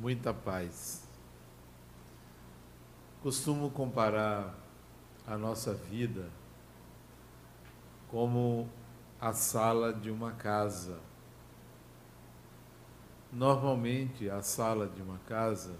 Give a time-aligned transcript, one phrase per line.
[0.00, 1.02] muita paz.
[3.20, 4.54] Costumo comparar
[5.26, 6.30] a nossa vida
[8.08, 8.68] como
[9.20, 11.00] a sala de uma casa.
[13.32, 15.76] Normalmente, a sala de uma casa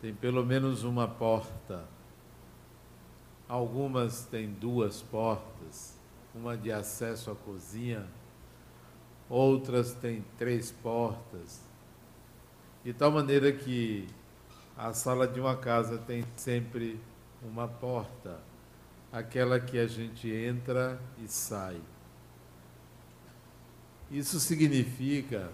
[0.00, 1.84] tem pelo menos uma porta.
[3.48, 5.98] Algumas têm duas portas,
[6.34, 8.06] uma de acesso à cozinha,
[9.28, 11.65] outras têm três portas,
[12.86, 14.06] de tal maneira que
[14.78, 17.00] a sala de uma casa tem sempre
[17.42, 18.38] uma porta,
[19.12, 21.80] aquela que a gente entra e sai.
[24.08, 25.50] Isso significa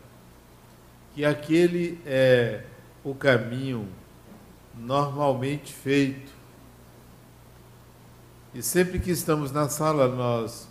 [1.14, 2.64] que aquele é
[3.02, 3.88] o caminho
[4.74, 6.32] normalmente feito.
[8.52, 10.68] E sempre que estamos na sala, nós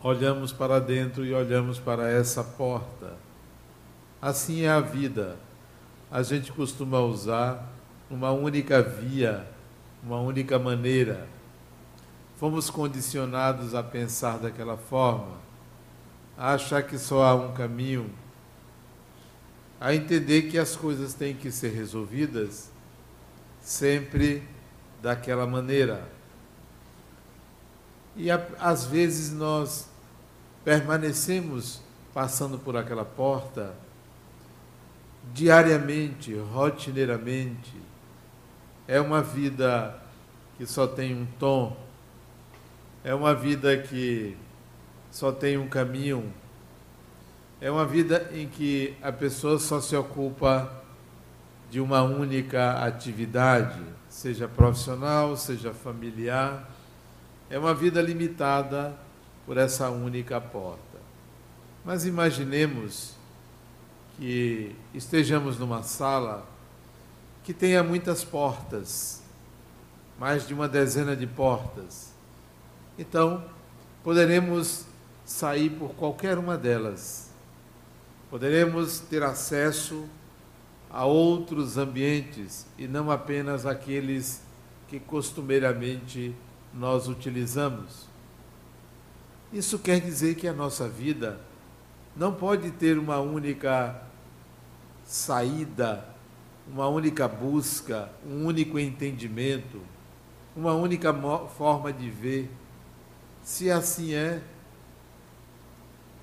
[0.00, 3.31] olhamos para dentro e olhamos para essa porta.
[4.22, 5.36] Assim é a vida.
[6.08, 7.68] A gente costuma usar
[8.08, 9.44] uma única via,
[10.00, 11.26] uma única maneira.
[12.36, 15.38] Fomos condicionados a pensar daquela forma,
[16.38, 18.08] a achar que só há um caminho,
[19.80, 22.70] a entender que as coisas têm que ser resolvidas
[23.60, 24.44] sempre
[25.02, 26.08] daquela maneira.
[28.14, 29.88] E às vezes nós
[30.64, 31.80] permanecemos
[32.14, 33.74] passando por aquela porta
[35.32, 37.74] diariamente, rotineiramente.
[38.88, 40.00] É uma vida
[40.56, 41.76] que só tem um tom,
[43.04, 44.36] é uma vida que
[45.10, 46.32] só tem um caminho,
[47.60, 50.82] é uma vida em que a pessoa só se ocupa
[51.70, 56.68] de uma única atividade, seja profissional, seja familiar.
[57.48, 58.94] É uma vida limitada
[59.46, 60.98] por essa única porta.
[61.84, 63.16] Mas imaginemos
[64.18, 66.46] que estejamos numa sala
[67.42, 69.22] que tenha muitas portas,
[70.18, 72.12] mais de uma dezena de portas.
[72.98, 73.44] Então,
[74.04, 74.84] poderemos
[75.24, 77.30] sair por qualquer uma delas.
[78.30, 80.08] Poderemos ter acesso
[80.90, 84.42] a outros ambientes e não apenas aqueles
[84.88, 86.34] que costumeiramente
[86.72, 88.06] nós utilizamos.
[89.52, 91.40] Isso quer dizer que a nossa vida
[92.14, 94.02] não pode ter uma única
[95.04, 96.06] saída,
[96.68, 99.80] uma única busca, um único entendimento,
[100.54, 101.12] uma única
[101.56, 102.50] forma de ver.
[103.42, 104.42] Se assim é,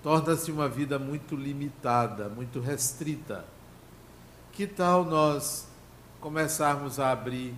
[0.02, 3.46] torna-se uma vida muito limitada, muito restrita.
[4.52, 5.68] Que tal nós
[6.22, 7.54] começarmos a abrir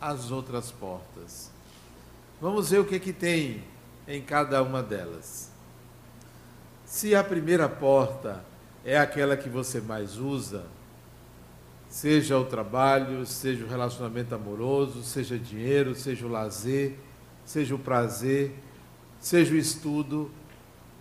[0.00, 1.50] as outras portas?
[2.40, 3.62] Vamos ver o que, é que tem
[4.08, 5.51] em cada uma delas.
[6.92, 8.44] Se a primeira porta
[8.84, 10.66] é aquela que você mais usa,
[11.88, 16.98] seja o trabalho, seja o relacionamento amoroso, seja dinheiro, seja o lazer,
[17.46, 18.54] seja o prazer,
[19.18, 20.30] seja o estudo,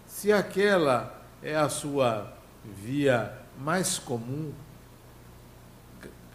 [0.07, 4.53] se aquela é a sua via mais comum,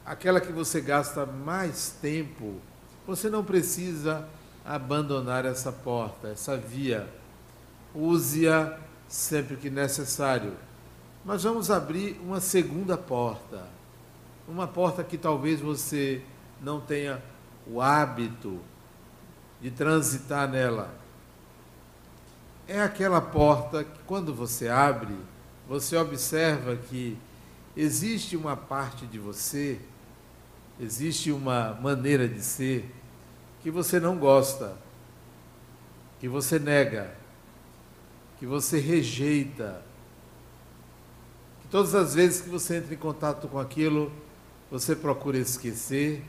[0.05, 2.61] aquela que você gasta mais tempo,
[3.06, 4.28] você não precisa
[4.67, 7.09] abandonar essa porta, essa via.
[7.94, 10.55] Use-a sempre que necessário.
[11.25, 13.65] Mas vamos abrir uma segunda porta.
[14.49, 16.22] Uma porta que talvez você
[16.61, 17.21] não tenha
[17.67, 18.61] o hábito
[19.61, 20.94] de transitar nela.
[22.69, 25.17] É aquela porta que, quando você abre,
[25.69, 27.19] você observa que
[27.77, 29.81] existe uma parte de você,
[30.81, 32.93] existe uma maneira de ser
[33.62, 34.77] que você não gosta,
[36.21, 37.15] que você nega,
[38.39, 39.83] que você rejeita,
[41.63, 44.13] que todas as vezes que você entra em contato com aquilo,
[44.71, 46.23] você procura esquecer,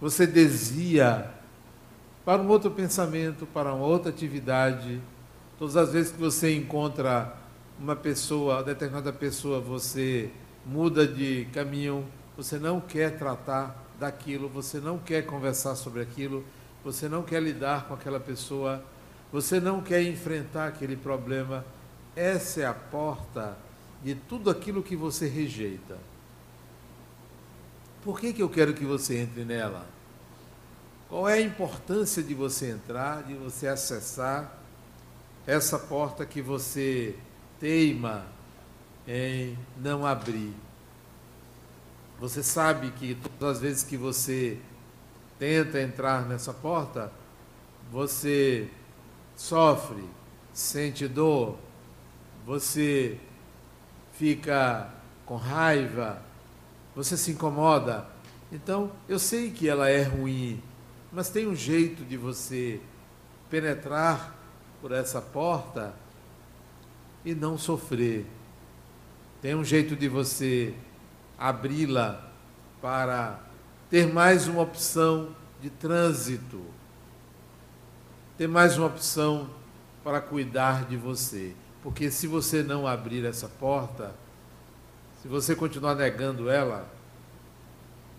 [0.00, 1.30] você desvia
[2.24, 5.00] para um outro pensamento, para uma outra atividade.
[5.58, 7.36] Todas as vezes que você encontra
[7.78, 10.30] uma pessoa, uma determinada pessoa, você
[10.64, 12.06] muda de caminho,
[12.36, 16.44] você não quer tratar daquilo, você não quer conversar sobre aquilo,
[16.82, 18.82] você não quer lidar com aquela pessoa,
[19.34, 21.64] você não quer enfrentar aquele problema.
[22.14, 23.58] Essa é a porta
[24.00, 25.98] de tudo aquilo que você rejeita.
[28.04, 29.88] Por que, que eu quero que você entre nela?
[31.08, 34.56] Qual é a importância de você entrar, de você acessar
[35.44, 37.16] essa porta que você
[37.58, 38.24] teima
[39.04, 40.54] em não abrir?
[42.20, 44.60] Você sabe que todas as vezes que você
[45.40, 47.10] tenta entrar nessa porta,
[47.90, 48.70] você
[49.36, 50.04] sofre,
[50.52, 51.56] sente dor,
[52.46, 53.18] você
[54.12, 54.92] fica
[55.26, 56.22] com raiva,
[56.94, 58.06] você se incomoda.
[58.52, 60.62] Então, eu sei que ela é ruim,
[61.10, 62.80] mas tem um jeito de você
[63.50, 64.36] penetrar
[64.80, 65.94] por essa porta
[67.24, 68.26] e não sofrer.
[69.40, 70.74] Tem um jeito de você
[71.38, 72.30] abri-la
[72.80, 73.40] para
[73.90, 76.60] ter mais uma opção de trânsito,
[78.36, 79.48] ter mais uma opção
[80.02, 81.54] para cuidar de você.
[81.82, 84.14] Porque se você não abrir essa porta,
[85.22, 86.88] se você continuar negando ela,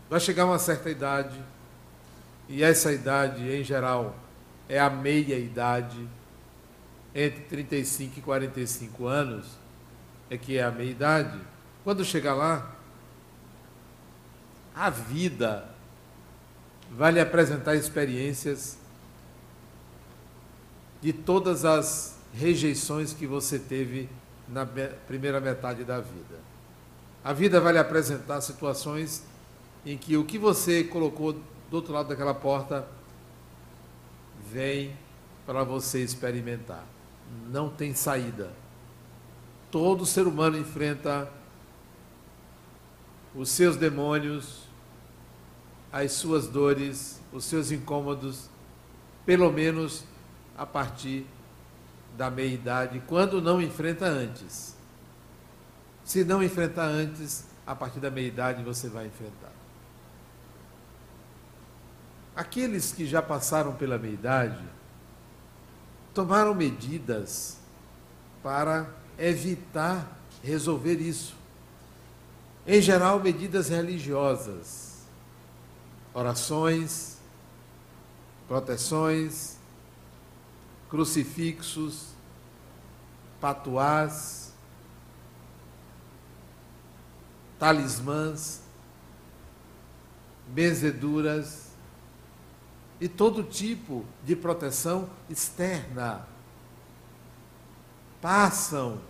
[0.10, 1.38] vai chegar uma certa idade,
[2.48, 4.16] e essa idade, em geral,
[4.70, 6.08] é a meia idade,
[7.14, 9.48] entre 35 e 45 anos,
[10.30, 11.40] é que é a meia idade.
[11.84, 12.76] Quando chegar lá,
[14.76, 15.70] a vida
[16.92, 18.78] vai lhe apresentar experiências
[21.06, 24.10] de todas as rejeições que você teve
[24.50, 24.66] na
[25.06, 26.40] primeira metade da vida.
[27.24, 29.24] A vida vai lhe apresentar situações
[29.86, 32.88] em que o que você colocou do outro lado daquela porta
[34.52, 34.98] vem
[35.46, 36.84] para você experimentar.
[37.52, 38.52] Não tem saída.
[39.70, 41.32] Todo ser humano enfrenta
[43.36, 44.64] os seus demônios,
[45.94, 48.50] as suas dores, os seus incômodos,
[49.24, 50.04] pelo menos
[50.58, 51.26] a partir
[52.18, 54.76] da meia-idade, quando não enfrenta antes.
[56.04, 59.52] Se não enfrentar antes, a partir da meia-idade você vai enfrentar.
[62.36, 64.64] Aqueles que já passaram pela meia-idade
[66.14, 67.58] tomaram medidas
[68.44, 68.88] para
[69.18, 70.08] evitar
[70.44, 71.36] resolver isso.
[72.68, 74.86] Em geral, medidas religiosas
[76.16, 77.18] orações,
[78.48, 79.55] proteções,
[80.90, 82.10] crucifixos,
[83.40, 84.54] patuás,
[87.60, 88.62] talismãs,
[90.48, 91.72] benzeduras
[93.00, 96.28] e todo tipo de proteção externa
[98.22, 99.02] passam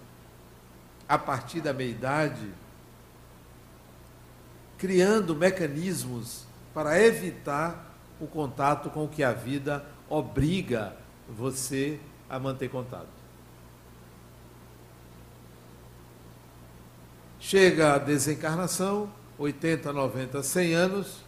[1.07, 2.51] a partir da meia-idade
[4.77, 10.97] criando mecanismos para evitar o contato com o que a vida obriga
[11.29, 11.99] você
[12.29, 13.07] a manter contato.
[17.39, 21.19] Chega a desencarnação, 80, 90, 100 anos,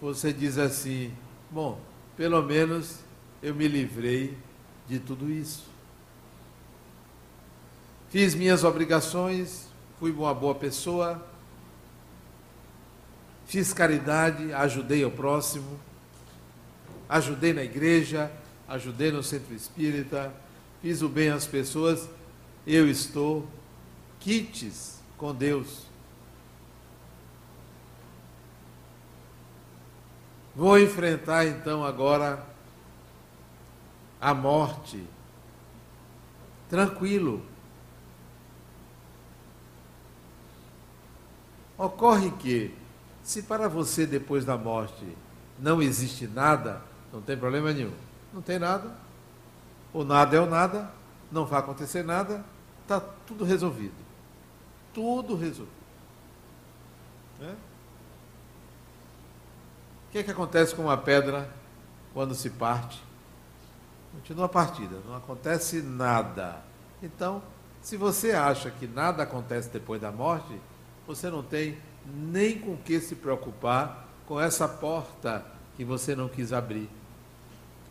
[0.00, 1.12] você diz assim:
[1.50, 1.80] bom,
[2.16, 3.00] pelo menos
[3.42, 4.36] eu me livrei
[4.86, 5.64] de tudo isso.
[8.10, 9.66] Fiz minhas obrigações,
[9.98, 11.26] fui uma boa pessoa,
[13.46, 15.80] fiz caridade, ajudei ao próximo,
[17.08, 18.30] ajudei na igreja,
[18.68, 20.32] ajudei no centro espírita,
[20.80, 22.08] fiz o bem às pessoas,
[22.66, 23.46] eu estou
[24.20, 25.84] quites com Deus.
[30.54, 32.46] Vou enfrentar então agora
[34.20, 35.02] a morte,
[36.68, 37.44] tranquilo.
[41.76, 42.72] Ocorre que
[43.22, 45.06] se para você depois da morte
[45.58, 46.80] não existe nada,
[47.12, 47.92] não tem problema nenhum.
[48.34, 48.92] Não tem nada.
[49.92, 50.90] O nada é o nada,
[51.30, 52.44] não vai acontecer nada,
[52.82, 53.94] está tudo resolvido.
[54.92, 55.72] Tudo resolvido.
[57.40, 57.52] É?
[60.08, 61.48] O que, é que acontece com uma pedra
[62.12, 63.00] quando se parte?
[64.12, 66.60] Continua a partida, não acontece nada.
[67.00, 67.40] Então,
[67.80, 70.60] se você acha que nada acontece depois da morte,
[71.06, 75.44] você não tem nem com que se preocupar com essa porta
[75.76, 76.88] que você não quis abrir.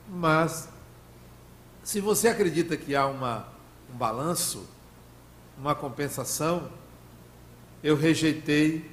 [0.07, 0.69] Mas,
[1.83, 3.47] se você acredita que há uma,
[3.93, 4.67] um balanço,
[5.57, 6.69] uma compensação,
[7.83, 8.89] eu rejeitei,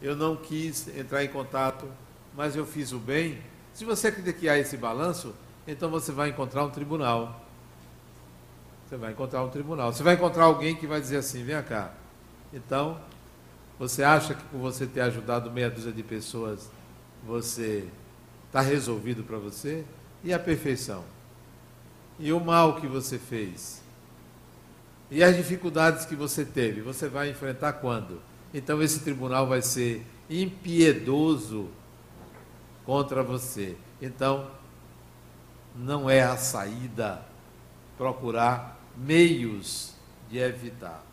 [0.00, 1.86] eu não quis entrar em contato,
[2.34, 3.38] mas eu fiz o bem.
[3.72, 5.34] Se você acredita que há esse balanço,
[5.66, 7.40] então você vai encontrar um tribunal.
[8.88, 9.92] Você vai encontrar um tribunal.
[9.92, 11.94] Você vai encontrar alguém que vai dizer assim: vem cá.
[12.52, 13.00] Então,
[13.78, 16.70] você acha que por você ter ajudado meia dúzia de pessoas,
[17.24, 17.88] você
[18.46, 19.84] está resolvido para você?
[20.24, 21.04] E a perfeição?
[22.18, 23.82] E o mal que você fez?
[25.10, 26.80] E as dificuldades que você teve?
[26.80, 28.20] Você vai enfrentar quando?
[28.54, 31.68] Então esse tribunal vai ser impiedoso
[32.84, 33.76] contra você.
[34.00, 34.50] Então,
[35.74, 37.22] não é a saída
[37.96, 39.94] procurar meios
[40.30, 41.04] de evitar.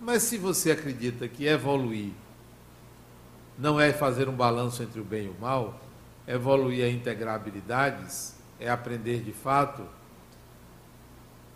[0.00, 2.12] Mas se você acredita que evoluir
[3.58, 5.80] não é fazer um balanço entre o bem e o mal,
[6.26, 9.82] evoluir é integrar habilidades, é aprender de fato.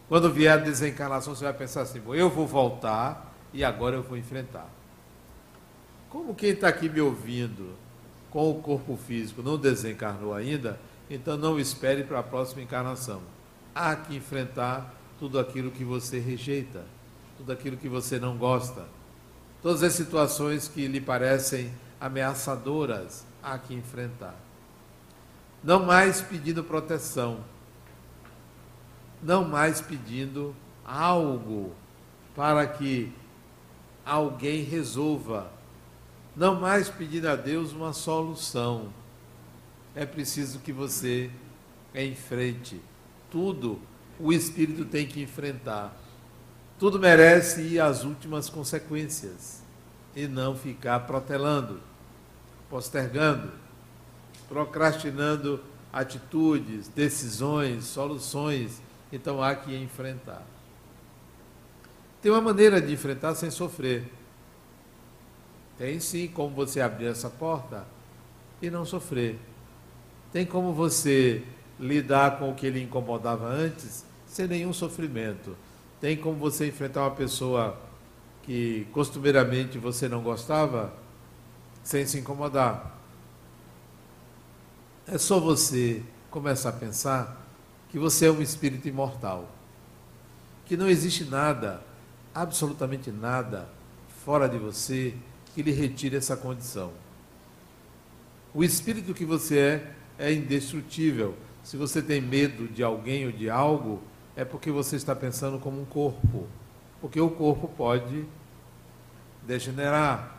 [0.09, 4.17] Quando vier a desencarnação, você vai pensar assim: eu vou voltar e agora eu vou
[4.17, 4.69] enfrentar.
[6.09, 7.75] Como quem está aqui me ouvindo
[8.31, 10.79] com o corpo físico não desencarnou ainda,
[11.11, 13.23] então não espere para a próxima encarnação.
[13.75, 16.85] Há que enfrentar tudo aquilo que você rejeita,
[17.37, 18.87] tudo aquilo que você não gosta,
[19.63, 24.46] todas as situações que lhe parecem ameaçadoras, há que enfrentar.
[25.67, 27.41] Não mais pedindo proteção,
[29.21, 30.55] não mais pedindo
[30.85, 31.75] algo
[32.37, 33.13] para que
[34.05, 35.51] alguém resolva,
[36.37, 38.93] não mais pedindo a Deus uma solução.
[39.93, 41.33] É preciso que você
[41.93, 42.81] enfrente
[43.29, 43.83] tudo
[44.21, 45.93] o espírito tem que enfrentar.
[46.79, 49.65] Tudo merece ir às últimas consequências
[50.15, 51.81] e não ficar protelando,
[52.71, 53.66] postergando,
[54.49, 55.63] procrastinando
[55.93, 58.83] atitudes, decisões, soluções.
[59.13, 60.43] Então há que enfrentar.
[62.21, 64.13] Tem uma maneira de enfrentar sem sofrer.
[65.79, 67.87] Tem sim como você abrir essa porta
[68.61, 69.39] e não sofrer.
[70.33, 71.43] Tem como você
[71.79, 75.57] lidar com o que lhe incomodava antes sem nenhum sofrimento.
[76.01, 77.79] Tem como você enfrentar uma pessoa
[78.43, 80.93] que costumeiramente você não gostava
[81.83, 82.96] sem se incomodar.
[85.07, 87.47] É só você começar a pensar
[87.89, 89.49] que você é um espírito imortal.
[90.65, 91.83] Que não existe nada,
[92.35, 93.69] absolutamente nada,
[94.25, 95.15] fora de você
[95.55, 96.93] que lhe retire essa condição.
[98.53, 101.37] O espírito que você é é indestrutível
[101.67, 104.01] se você tem medo de alguém ou de algo,
[104.37, 106.47] é porque você está pensando como um corpo.
[107.01, 108.25] Porque o corpo pode
[109.45, 110.37] degenerar,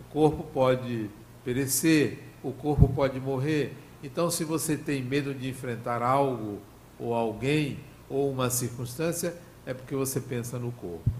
[0.00, 1.10] o corpo pode
[1.44, 3.74] perecer, o corpo pode morrer.
[4.02, 6.58] Então, se você tem medo de enfrentar algo
[6.98, 7.78] ou alguém
[8.08, 9.34] ou uma circunstância,
[9.66, 11.10] é porque você pensa no corpo.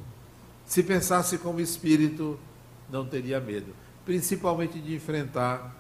[0.67, 2.39] Se pensasse como espírito,
[2.89, 3.75] não teria medo,
[4.05, 5.77] principalmente de enfrentar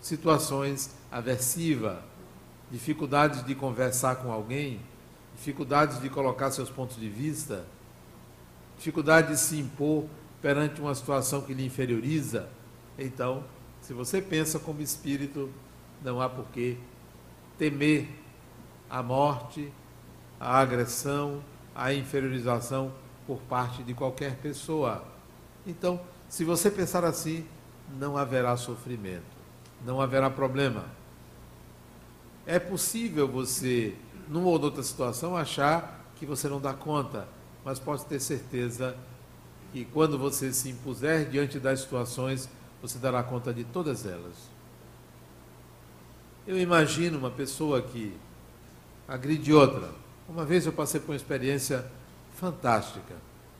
[0.00, 1.98] situações aversivas,
[2.70, 4.80] dificuldades de conversar com alguém,
[5.36, 7.64] dificuldades de colocar seus pontos de vista,
[8.76, 10.04] dificuldade de se impor
[10.40, 12.48] perante uma situação que lhe inferioriza.
[12.98, 13.44] Então,
[13.80, 15.50] se você pensa como espírito,
[16.02, 16.78] não há por que
[17.56, 18.08] temer
[18.90, 19.72] a morte,
[20.40, 21.42] a agressão,
[21.74, 22.92] a inferiorização
[23.26, 25.04] por parte de qualquer pessoa.
[25.66, 27.46] Então, se você pensar assim,
[27.98, 29.38] não haverá sofrimento
[29.84, 30.84] não haverá problema.
[32.46, 33.94] É possível você,
[34.28, 37.28] numa ou outra situação, achar que você não dá conta,
[37.64, 38.96] mas pode ter certeza
[39.72, 42.48] que quando você se impuser diante das situações,
[42.80, 44.34] você dará conta de todas elas.
[46.46, 48.16] Eu imagino uma pessoa que
[49.06, 49.90] agride outra.
[50.28, 51.84] Uma vez eu passei por uma experiência
[52.34, 53.14] fantástica.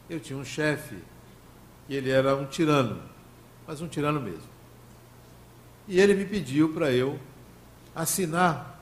[0.09, 0.99] Eu tinha um chefe
[1.89, 3.03] e ele era um tirano,
[3.67, 4.49] mas um tirano mesmo.
[5.87, 7.19] E ele me pediu para eu
[7.95, 8.81] assinar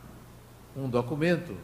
[0.77, 1.57] um documento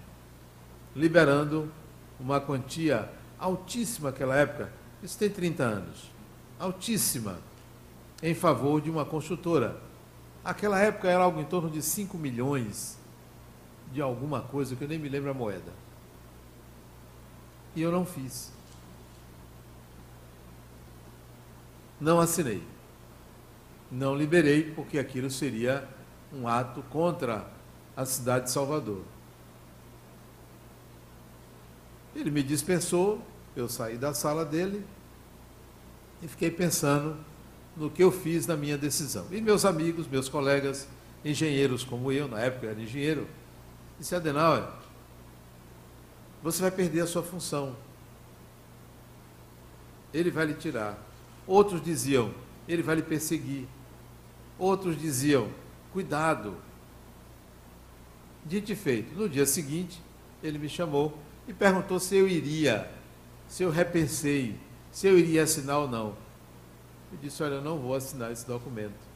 [0.94, 1.70] liberando
[2.18, 6.10] uma quantia altíssima naquela época, isso tem 30 anos,
[6.58, 7.38] altíssima,
[8.22, 9.80] em favor de uma construtora.
[10.44, 12.98] Aquela época era algo em torno de 5 milhões
[13.92, 15.72] de alguma coisa que eu nem me lembro a moeda.
[17.74, 18.52] E eu não fiz.
[22.00, 22.62] Não assinei
[23.92, 25.86] não liberei, porque aquilo seria
[26.32, 27.46] um ato contra
[27.94, 29.02] a cidade de Salvador.
[32.16, 33.20] Ele me dispensou,
[33.54, 34.82] eu saí da sala dele
[36.22, 37.18] e fiquei pensando
[37.76, 39.26] no que eu fiz na minha decisão.
[39.30, 40.88] E meus amigos, meus colegas,
[41.24, 43.26] engenheiros como eu, na época eu era engenheiro,
[43.98, 44.68] disse, Adenauer,
[46.42, 47.76] você vai perder a sua função.
[50.12, 50.98] Ele vai lhe tirar.
[51.46, 52.34] Outros diziam,
[52.68, 53.66] ele vai lhe perseguir.
[54.58, 55.48] Outros diziam:
[55.92, 56.56] cuidado.
[58.44, 59.14] Dito e feito.
[59.14, 60.02] No dia seguinte,
[60.42, 62.90] ele me chamou e perguntou se eu iria,
[63.46, 64.58] se eu repensei,
[64.90, 66.14] se eu iria assinar ou não.
[67.12, 69.12] Eu disse: Olha, eu não vou assinar esse documento.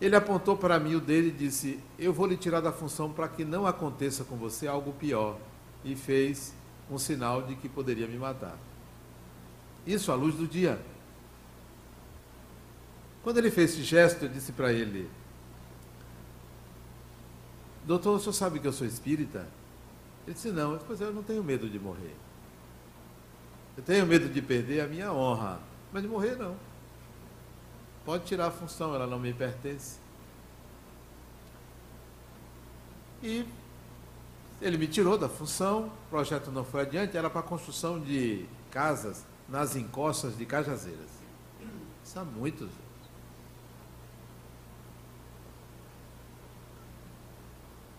[0.00, 3.28] Ele apontou para mim o dele e disse: Eu vou lhe tirar da função para
[3.28, 5.38] que não aconteça com você algo pior.
[5.84, 6.52] E fez
[6.90, 8.58] um sinal de que poderia me matar.
[9.86, 10.80] Isso à luz do dia.
[13.22, 15.08] Quando ele fez esse gesto, eu disse para ele:
[17.86, 19.46] Doutor, o senhor sabe que eu sou espírita?
[20.26, 20.72] Ele disse: Não.
[20.72, 22.14] Eu disse: Pois eu não tenho medo de morrer.
[23.76, 25.60] Eu tenho medo de perder a minha honra,
[25.92, 26.56] mas de morrer não.
[28.04, 29.98] Pode tirar a função, ela não me pertence.
[33.22, 33.44] E
[34.60, 38.46] Ele me tirou da função, o projeto não foi adiante, era para a construção de
[38.70, 41.10] casas nas encostas de Cajazeiras.
[42.04, 42.86] Isso há muitos anos.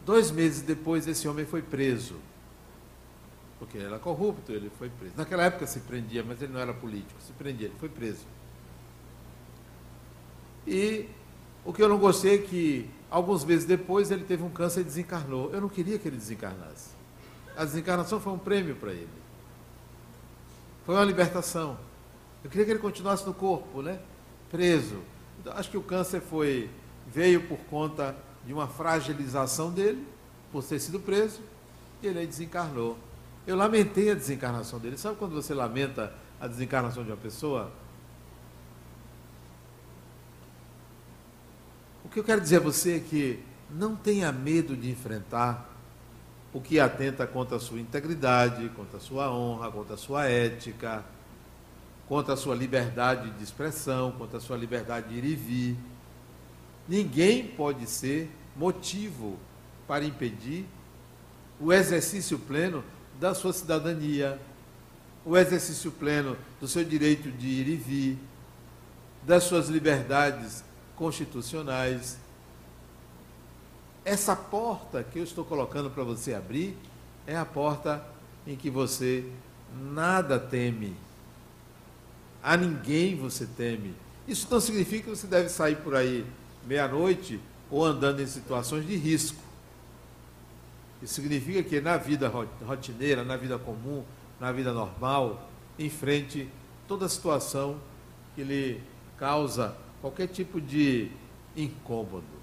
[0.06, 2.16] Dois meses depois, esse homem foi preso.
[3.60, 5.14] Porque ele era corrupto, ele foi preso.
[5.18, 8.26] Naquela época se prendia, mas ele não era político, se prendia, ele foi preso.
[10.66, 11.10] E
[11.66, 14.84] o que eu não gostei é que, alguns meses depois, ele teve um câncer e
[14.84, 15.52] desencarnou.
[15.52, 16.90] Eu não queria que ele desencarnasse.
[17.56, 19.10] A desencarnação foi um prêmio para ele.
[20.86, 21.78] Foi uma libertação.
[22.44, 24.00] Eu queria que ele continuasse no corpo, né?
[24.50, 25.02] Preso.
[25.40, 26.70] Então, acho que o câncer foi
[27.08, 30.06] veio por conta de uma fragilização dele,
[30.52, 31.42] por ter sido preso,
[32.02, 32.98] e ele aí desencarnou.
[33.48, 34.98] Eu lamentei a desencarnação dele.
[34.98, 37.72] Sabe quando você lamenta a desencarnação de uma pessoa?
[42.04, 45.74] O que eu quero dizer a você é que não tenha medo de enfrentar
[46.54, 51.06] o que atenta contra a sua integridade, contra a sua honra, contra a sua ética,
[52.06, 55.78] contra a sua liberdade de expressão, contra a sua liberdade de ir e vir.
[56.86, 59.38] Ninguém pode ser motivo
[59.88, 60.66] para impedir
[61.60, 62.84] o exercício pleno
[63.20, 64.40] da sua cidadania,
[65.26, 68.18] o exercício pleno do seu direito de ir e vir,
[69.24, 70.64] das suas liberdades
[70.96, 72.18] constitucionais.
[74.06, 76.78] Essa porta que eu estou colocando para você abrir
[77.26, 78.02] é a porta
[78.46, 79.26] em que você
[79.76, 80.96] nada teme.
[82.42, 83.94] A ninguém você teme.
[84.28, 86.26] Isso não significa que você deve sair por aí
[86.66, 89.47] meia-noite ou andando em situações de risco.
[91.02, 92.32] Isso significa que na vida
[92.66, 94.04] rotineira, na vida comum,
[94.40, 96.50] na vida normal, enfrente
[96.88, 97.78] toda situação
[98.36, 98.82] que lhe
[99.18, 101.12] causa qualquer tipo de
[101.56, 102.38] incômodo.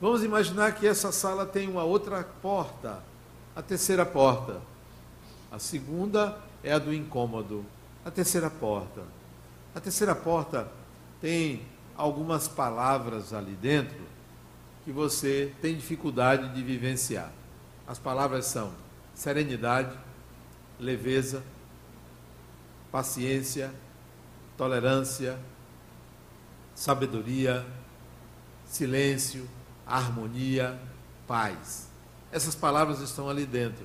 [0.00, 3.02] Vamos imaginar que essa sala tem uma outra porta,
[3.54, 4.60] a terceira porta.
[5.50, 7.64] A segunda é a do incômodo.
[8.04, 9.02] A terceira porta.
[9.74, 10.70] A terceira porta
[11.20, 11.62] tem
[11.96, 14.13] algumas palavras ali dentro
[14.84, 17.32] que você tem dificuldade de vivenciar.
[17.86, 18.72] As palavras são
[19.14, 19.96] serenidade,
[20.78, 21.42] leveza,
[22.92, 23.72] paciência,
[24.56, 25.38] tolerância,
[26.74, 27.64] sabedoria,
[28.66, 29.48] silêncio,
[29.86, 30.78] harmonia,
[31.26, 31.88] paz.
[32.30, 33.84] Essas palavras estão ali dentro.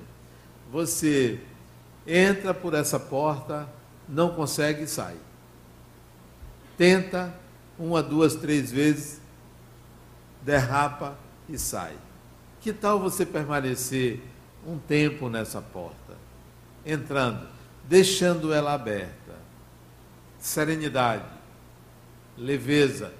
[0.72, 1.40] Você
[2.06, 3.70] entra por essa porta,
[4.08, 5.18] não consegue e sai.
[6.78, 7.34] Tenta
[7.78, 9.22] uma, duas, três vezes,
[10.42, 11.96] derrapa e sai.
[12.62, 14.22] Que tal você permanecer
[14.66, 16.18] um tempo nessa porta,
[16.86, 17.48] entrando,
[17.88, 19.20] deixando ela aberta?
[20.40, 21.26] serenidade,
[22.38, 23.14] leveza.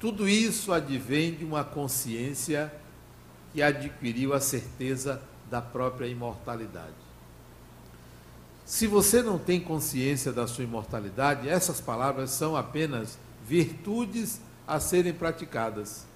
[0.00, 2.72] Tudo isso advém de uma consciência
[3.52, 7.04] que adquiriu a certeza da própria imortalidade.
[8.64, 15.12] Se você não tem consciência da sua imortalidade, essas palavras são apenas virtudes a serem
[15.12, 16.06] praticadas.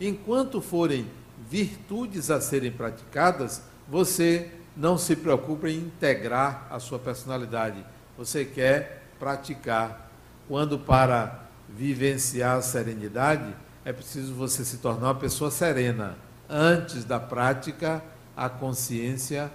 [0.00, 1.06] Enquanto forem
[1.48, 7.84] virtudes a serem praticadas, você não se preocupa em integrar a sua personalidade
[8.20, 10.10] você quer praticar.
[10.46, 16.18] Quando para vivenciar a serenidade, é preciso você se tornar uma pessoa serena.
[16.46, 18.02] Antes da prática,
[18.36, 19.50] a consciência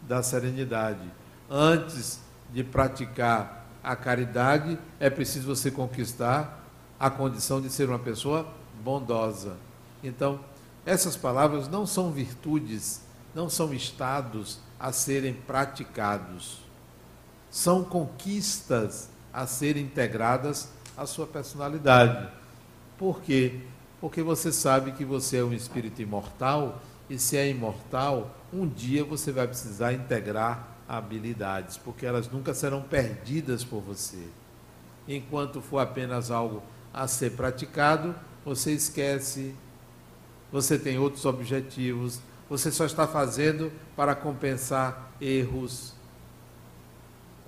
[0.00, 1.10] da serenidade.
[1.50, 2.20] Antes
[2.52, 6.64] de praticar a caridade, é preciso você conquistar
[7.00, 8.46] a condição de ser uma pessoa
[8.80, 9.56] bondosa.
[10.04, 10.38] Então,
[10.86, 13.00] essas palavras não são virtudes,
[13.34, 16.64] não são estados a serem praticados
[17.54, 22.28] são conquistas a serem integradas à sua personalidade.
[22.98, 23.60] Por quê?
[24.00, 29.04] Porque você sabe que você é um espírito imortal e se é imortal, um dia
[29.04, 34.26] você vai precisar integrar habilidades, porque elas nunca serão perdidas por você.
[35.06, 36.60] Enquanto for apenas algo
[36.92, 39.54] a ser praticado, você esquece,
[40.54, 45.92] você tem outros objetivos, você só está fazendo para compensar erros,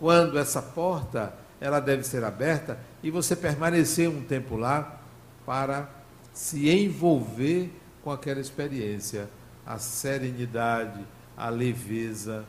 [0.00, 4.98] quando essa porta ela deve ser aberta e você permanecer um tempo lá
[5.46, 5.88] para
[6.32, 7.70] se envolver
[8.02, 9.30] com aquela experiência,
[9.64, 12.44] a serenidade, a leveza.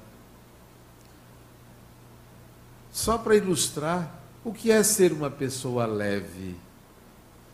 [2.89, 4.11] Só para ilustrar
[4.43, 6.57] o que é ser uma pessoa leve.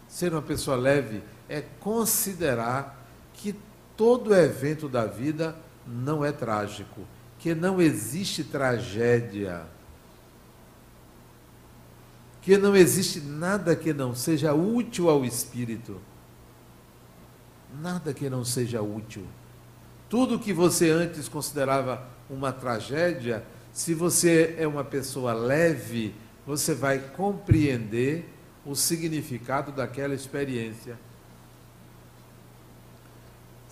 [0.07, 3.55] Ser uma pessoa leve é considerar que
[3.95, 7.01] todo evento da vida não é trágico,
[7.39, 9.65] que não existe tragédia
[12.43, 15.99] que não existe nada que não seja útil ao espírito.
[17.81, 19.25] nada que não seja útil.
[20.07, 26.13] Tudo que você antes considerava uma tragédia, se você é uma pessoa leve,
[26.45, 28.29] você vai compreender
[28.63, 30.99] o significado daquela experiência.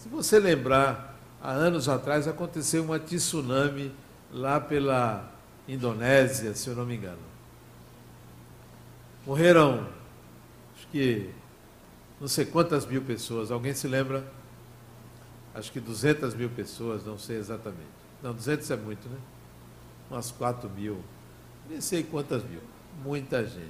[0.01, 3.93] Se você lembrar, há anos atrás aconteceu uma tsunami
[4.31, 5.31] lá pela
[5.67, 7.21] Indonésia, se eu não me engano.
[9.27, 9.87] Morreram,
[10.75, 11.29] acho que
[12.19, 13.51] não sei quantas mil pessoas.
[13.51, 14.25] Alguém se lembra?
[15.53, 17.85] Acho que 200 mil pessoas, não sei exatamente.
[18.23, 19.19] Não, 200 é muito, né?
[20.09, 20.99] Umas 4 mil.
[21.69, 22.61] Nem sei quantas mil.
[23.03, 23.69] Muita gente.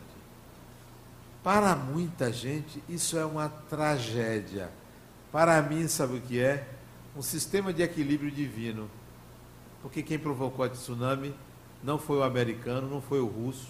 [1.44, 4.70] Para muita gente, isso é uma tragédia.
[5.32, 6.68] Para mim, sabe o que é?
[7.16, 8.90] Um sistema de equilíbrio divino.
[9.82, 11.34] Porque quem provocou a tsunami
[11.84, 13.70] não foi o americano, não foi o russo,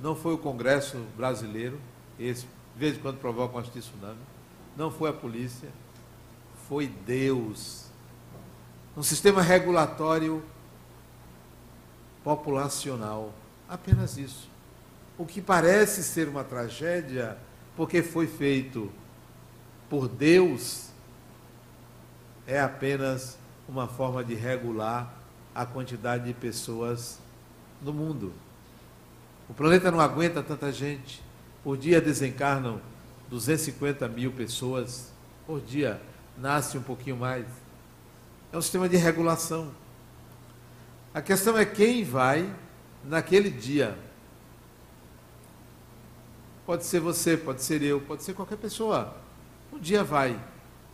[0.00, 1.78] não foi o Congresso brasileiro,
[2.18, 4.20] esse, de vez em quando provocam as tsunami,
[4.76, 5.68] não foi a polícia,
[6.68, 7.86] foi Deus.
[8.96, 10.42] Um sistema regulatório
[12.22, 13.32] populacional.
[13.68, 14.48] Apenas isso.
[15.16, 17.36] O que parece ser uma tragédia,
[17.76, 18.90] porque foi feito
[19.88, 20.88] por Deus,
[22.46, 25.14] é apenas uma forma de regular
[25.54, 27.18] a quantidade de pessoas
[27.82, 28.32] no mundo.
[29.48, 31.22] O planeta não aguenta tanta gente.
[31.64, 32.80] Por dia desencarnam
[33.28, 35.10] 250 mil pessoas.
[35.46, 36.00] Por dia
[36.36, 37.46] nasce um pouquinho mais.
[38.52, 39.70] É um sistema de regulação.
[41.12, 42.50] A questão é quem vai
[43.04, 43.96] naquele dia.
[46.64, 49.27] Pode ser você, pode ser eu, pode ser qualquer pessoa.
[49.78, 50.38] Um dia vai.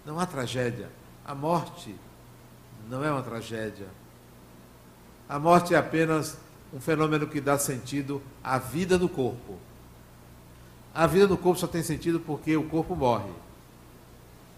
[0.04, 0.90] Não há tragédia.
[1.24, 1.96] A morte
[2.86, 3.88] não é uma tragédia.
[5.26, 6.36] A morte é apenas
[6.70, 9.58] um fenômeno que dá sentido à vida do corpo.
[10.94, 13.32] A vida do corpo só tem sentido porque o corpo morre.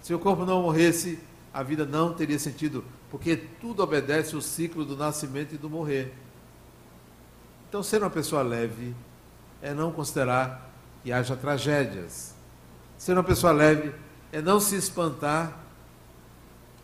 [0.03, 1.21] Se o corpo não morresse,
[1.55, 6.13] a vida não teria sentido, porque tudo obedece o ciclo do nascimento e do morrer.
[7.69, 8.95] Então, ser uma pessoa leve
[9.63, 10.69] é não considerar
[11.05, 12.35] que haja tragédias.
[12.99, 13.95] Ser uma pessoa leve
[14.33, 15.65] é não se espantar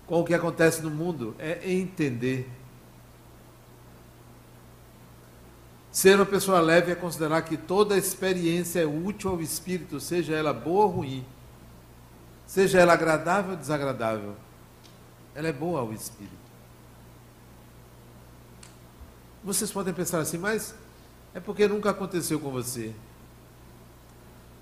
[0.07, 2.51] com o que acontece no mundo, é entender
[5.93, 10.51] Ser uma pessoa leve é considerar que toda experiência é útil ao espírito, seja ela
[10.51, 11.27] boa ou ruim,
[12.47, 14.35] seja ela agradável ou desagradável.
[15.35, 16.33] Ela é boa ao espírito.
[19.45, 20.75] Vocês podem pensar assim, mas
[21.35, 22.95] é porque nunca aconteceu com você.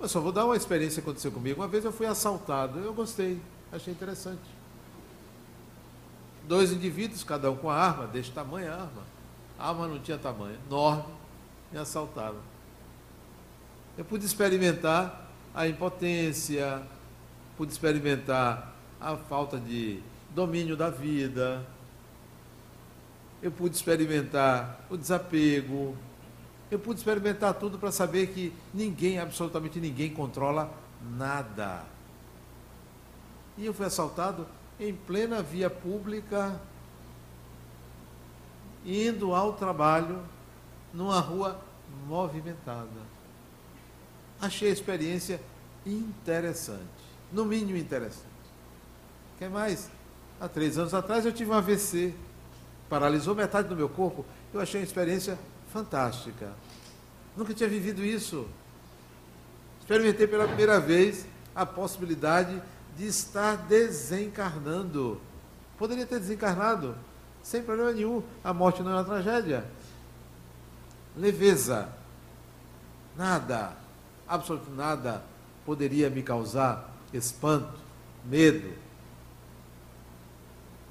[0.00, 1.60] Eu só vou dar uma experiência que aconteceu comigo.
[1.60, 4.40] Uma vez eu fui assaltado, eu gostei, achei interessante.
[6.48, 9.02] Dois indivíduos, cada um com a arma, deste tamanho a arma.
[9.58, 11.20] A arma não tinha tamanho, enorme
[11.70, 12.38] me assaltaram.
[13.96, 16.82] Eu pude experimentar a impotência,
[17.56, 21.64] pude experimentar a falta de domínio da vida,
[23.42, 25.96] eu pude experimentar o desapego,
[26.70, 30.72] eu pude experimentar tudo para saber que ninguém, absolutamente ninguém, controla
[31.16, 31.84] nada.
[33.58, 34.46] E eu fui assaltado
[34.78, 36.60] em plena via pública,
[38.86, 40.22] indo ao trabalho
[40.94, 41.60] numa rua
[42.06, 42.88] movimentada.
[44.40, 45.40] Achei a experiência
[45.84, 46.80] interessante,
[47.32, 48.24] no mínimo interessante.
[49.38, 49.90] Quer mais?
[50.40, 52.14] Há três anos atrás eu tive um AVC,
[52.88, 54.24] paralisou metade do meu corpo.
[54.54, 55.38] Eu achei uma experiência
[55.72, 56.52] fantástica.
[57.36, 58.46] Nunca tinha vivido isso.
[59.80, 62.60] Experimentei pela primeira vez a possibilidade
[62.96, 65.20] de estar desencarnando.
[65.78, 66.96] Poderia ter desencarnado
[67.42, 68.22] sem problema nenhum.
[68.44, 69.64] A morte não é uma tragédia
[71.16, 71.88] leveza.
[73.16, 73.76] Nada,
[74.26, 75.24] absolutamente nada
[75.66, 77.78] poderia me causar espanto,
[78.24, 78.72] medo,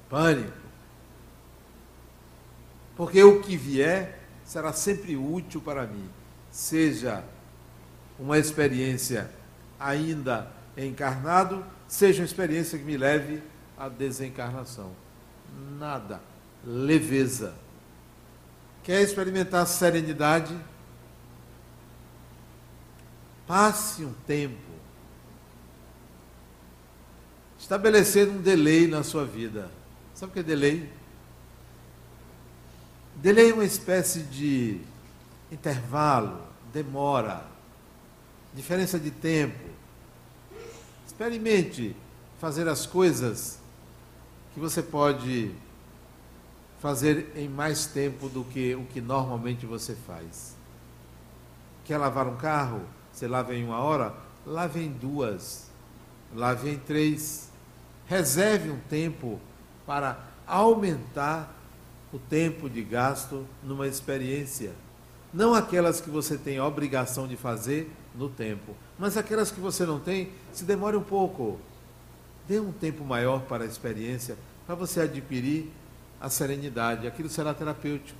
[0.10, 0.58] pânico.
[2.96, 4.18] Porque o que vier
[4.49, 6.09] será sempre útil para mim,
[6.49, 7.23] seja
[8.17, 9.29] uma experiência
[9.79, 13.43] ainda encarnado, seja uma experiência que me leve
[13.77, 14.91] à desencarnação.
[15.77, 16.19] Nada.
[16.65, 17.53] Leveza.
[18.81, 20.57] Quer experimentar serenidade?
[23.45, 24.57] Passe um tempo
[27.59, 29.69] estabelecendo um delay na sua vida.
[30.15, 30.98] Sabe o que é delay?
[33.21, 34.79] Delay é uma espécie de
[35.51, 37.43] intervalo, demora,
[38.53, 39.60] diferença de tempo.
[41.05, 41.97] Experimente
[42.39, 43.60] fazer as coisas
[44.53, 45.53] que você pode
[46.79, 50.55] fazer em mais tempo do que o que normalmente você faz.
[51.84, 52.84] Quer lavar um carro?
[53.12, 54.15] Você lava em uma hora?
[54.45, 55.69] Lave em duas.
[56.34, 57.49] Lave em três.
[58.08, 59.41] Reserve um tempo
[59.86, 61.59] para aumentar
[62.12, 64.72] o tempo de gasto numa experiência.
[65.34, 70.00] Não aquelas que você tem obrigação de fazer no tempo, mas aquelas que você não
[70.00, 71.60] tem, se demore um pouco.
[72.48, 75.72] Dê um tempo maior para a experiência, para você adquirir
[76.19, 77.06] a serenidade.
[77.06, 78.17] Aquilo será terapêutico.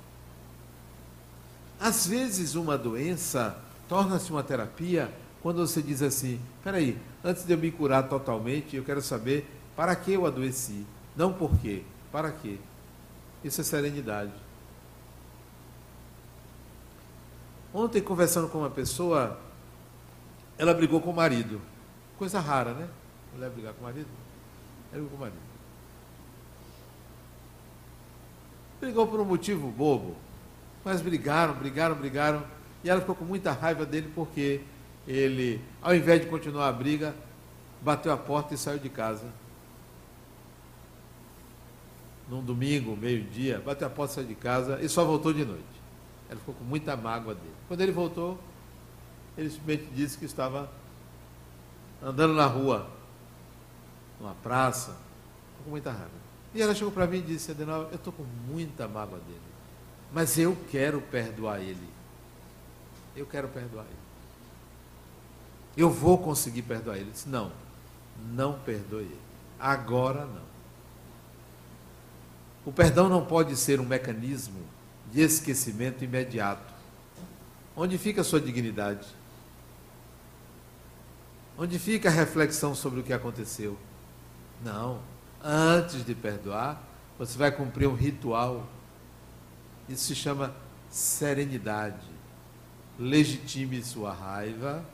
[1.80, 5.10] Às vezes, uma doença torna-se uma terapia
[5.42, 9.96] quando você diz assim: peraí, antes de eu me curar totalmente, eu quero saber para
[9.96, 10.86] que eu adoeci.
[11.16, 12.58] Não por quê, para quê.
[13.42, 14.32] Isso é serenidade.
[17.72, 19.40] Ontem, conversando com uma pessoa,
[20.58, 21.60] ela brigou com o marido.
[22.18, 22.88] Coisa rara, né?
[23.32, 24.08] Mulher brigar com o marido?
[24.92, 25.38] Ela brigou com o marido.
[28.80, 30.16] Brigou por um motivo bobo.
[30.84, 32.44] Mas brigaram, brigaram, brigaram.
[32.82, 34.60] E ela ficou com muita raiva dele porque
[35.06, 37.14] ele, ao invés de continuar a briga,
[37.80, 39.39] bateu a porta e saiu de casa
[42.30, 45.64] num domingo, meio-dia, bateu a porta, saiu de casa e só voltou de noite.
[46.28, 47.54] Ela ficou com muita mágoa dele.
[47.66, 48.38] Quando ele voltou,
[49.36, 50.70] ele simplesmente disse que estava
[52.00, 52.88] andando na rua,
[54.20, 54.96] numa praça,
[55.64, 56.20] com muita raiva.
[56.54, 59.40] E ela chegou para mim e disse, Adenal, eu estou com muita mágoa dele,
[60.12, 61.88] mas eu quero perdoar ele.
[63.16, 64.00] Eu quero perdoar ele.
[65.76, 67.06] Eu vou conseguir perdoar ele.
[67.06, 67.50] Ele disse, não,
[68.32, 69.20] não perdoe ele.
[69.58, 70.49] Agora não.
[72.64, 74.60] O perdão não pode ser um mecanismo
[75.10, 76.72] de esquecimento imediato.
[77.74, 79.08] Onde fica a sua dignidade?
[81.56, 83.78] Onde fica a reflexão sobre o que aconteceu?
[84.62, 85.00] Não.
[85.42, 86.82] Antes de perdoar,
[87.18, 88.68] você vai cumprir um ritual.
[89.88, 90.54] Isso se chama
[90.90, 92.06] serenidade.
[92.98, 94.84] Legitime sua raiva,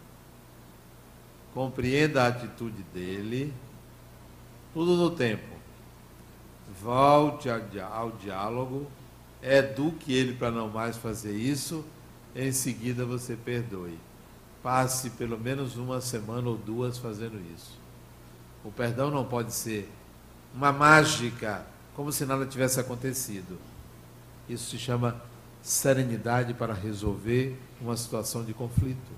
[1.52, 3.52] compreenda a atitude dele,
[4.72, 5.55] tudo no tempo
[6.82, 8.86] volte ao diálogo,
[9.42, 11.84] eduque ele para não mais fazer isso,
[12.34, 13.98] em seguida você perdoe.
[14.62, 17.78] Passe pelo menos uma semana ou duas fazendo isso.
[18.64, 19.90] O perdão não pode ser
[20.54, 23.58] uma mágica, como se nada tivesse acontecido.
[24.48, 25.20] Isso se chama
[25.62, 29.12] serenidade para resolver uma situação de conflito.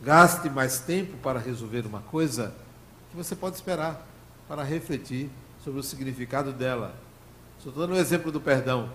[0.00, 2.54] Gaste mais tempo para resolver uma coisa
[3.10, 4.06] que você pode esperar
[4.46, 5.30] para refletir
[5.66, 6.94] sobre o significado dela.
[7.58, 8.88] Estou dando um exemplo do perdão,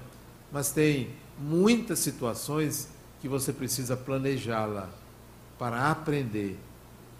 [0.53, 2.87] mas tem muitas situações
[3.19, 4.89] que você precisa planejá-la
[5.59, 6.57] para aprender,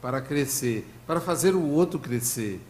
[0.02, 2.62] para crescer, para fazer o outro crescer.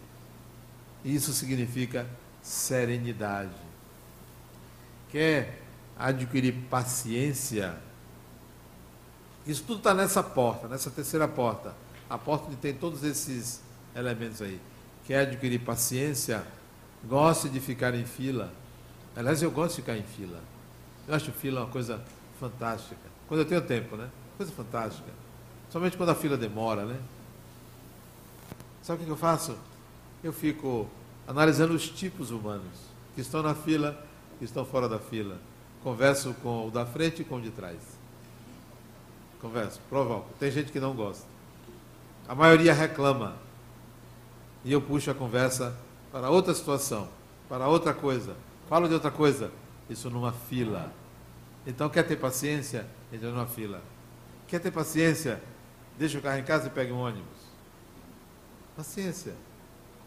[1.06, 2.08] Isso significa
[2.42, 3.54] serenidade.
[5.12, 5.62] Quer
[6.00, 7.78] adquirir paciência?
[9.46, 11.76] Isso tudo está nessa porta, nessa terceira porta.
[12.10, 13.62] A porta onde tem todos esses
[13.96, 14.60] elementos aí.
[15.06, 16.44] Quer adquirir paciência?
[17.04, 18.52] Gosto de ficar em fila.
[19.16, 20.40] Aliás, eu gosto de ficar em fila.
[21.08, 22.02] Eu acho fila uma coisa
[22.40, 23.02] fantástica.
[23.28, 24.10] Quando eu tenho tempo, né?
[24.38, 25.12] Coisa fantástica.
[25.70, 27.00] Somente quando a fila demora, né?
[28.82, 29.58] Sabe o que eu faço?
[30.24, 30.88] Eu fico
[31.28, 33.98] analisando os tipos humanos que estão na fila
[34.40, 35.38] e estão fora da fila.
[35.84, 37.80] Converso com o da frente e com o de trás.
[39.42, 40.30] Converso, provoco.
[40.40, 41.26] Tem gente que não gosta.
[42.28, 43.36] A maioria reclama.
[44.64, 45.76] E eu puxo a conversa
[46.12, 47.08] para outra situação,
[47.48, 48.36] para outra coisa.
[48.68, 49.52] Falo de outra coisa.
[49.90, 50.92] Isso numa fila.
[51.66, 52.88] Então, quer ter paciência?
[53.12, 53.82] Entra numa fila.
[54.48, 55.42] Quer ter paciência?
[55.98, 57.26] Deixa o carro em casa e pegue um ônibus.
[58.76, 59.34] Paciência.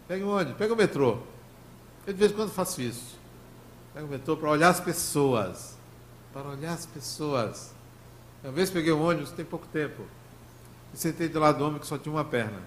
[0.09, 1.19] Pegue um ônibus, pega o metrô.
[2.07, 3.19] Eu de vez em quando faço isso.
[3.93, 5.77] Pego o metrô para olhar as pessoas.
[6.33, 7.73] Para olhar as pessoas.
[8.43, 10.03] Uma vez peguei um ônibus, tem pouco tempo.
[10.93, 12.61] E sentei do lado do homem que só tinha uma perna.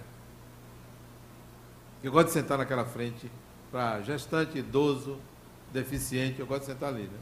[2.02, 3.30] Eu gosto de sentar naquela frente
[3.70, 5.18] para gestante, idoso,
[5.72, 7.18] deficiente, eu gosto de sentar ali, né?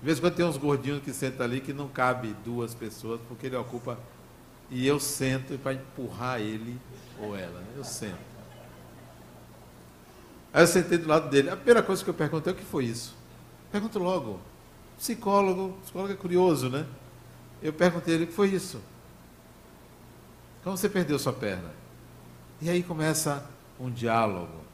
[0.00, 3.20] De vez em quando tem uns gordinhos que sentam ali que não cabe duas pessoas,
[3.26, 3.98] porque ele ocupa.
[4.70, 6.78] E eu sento para empurrar ele
[7.18, 7.60] ou ela.
[7.60, 7.66] Né?
[7.76, 8.18] Eu sento.
[10.52, 11.48] Aí eu sentei do lado dele.
[11.48, 13.14] A primeira coisa que eu perguntei é o que foi isso.
[13.72, 14.40] Pergunto logo.
[14.98, 16.86] Psicólogo, psicólogo é curioso, né?
[17.62, 18.80] Eu perguntei ele o que foi isso.
[20.62, 21.70] Como você perdeu sua perna?
[22.64, 23.44] E aí começa
[23.78, 24.64] um diálogo,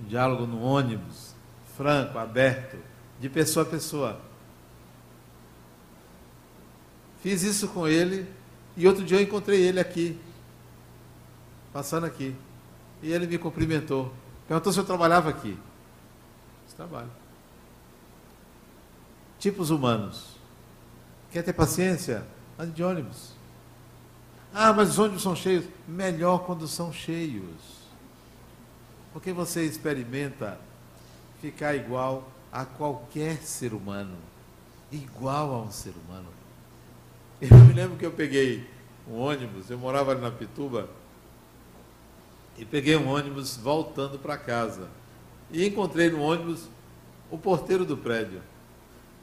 [0.00, 1.34] um diálogo no ônibus,
[1.76, 2.78] franco, aberto,
[3.18, 4.20] de pessoa a pessoa.
[7.20, 8.28] Fiz isso com ele
[8.76, 10.16] e outro dia eu encontrei ele aqui,
[11.72, 12.32] passando aqui.
[13.02, 14.14] E ele me cumprimentou.
[14.46, 15.58] Perguntou se eu trabalhava aqui.
[16.70, 17.10] Eu trabalho.
[19.40, 20.36] Tipos humanos.
[21.32, 22.24] Quer ter paciência?
[22.56, 23.32] Ande de ônibus.
[24.54, 25.64] Ah, mas os ônibus são cheios.
[25.88, 27.82] Melhor quando são cheios.
[29.12, 30.58] Porque você experimenta
[31.40, 34.16] ficar igual a qualquer ser humano.
[34.90, 36.28] Igual a um ser humano.
[37.40, 38.64] Eu me lembro que eu peguei
[39.08, 40.88] um ônibus, eu morava ali na Pituba,
[42.56, 44.88] e peguei um ônibus voltando para casa.
[45.50, 46.68] E encontrei no ônibus
[47.32, 48.40] o porteiro do prédio.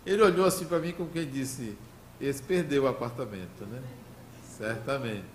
[0.05, 1.77] Ele olhou assim para mim como quem disse:
[2.19, 3.81] esse perdeu o apartamento, né?
[4.59, 5.25] Certamente.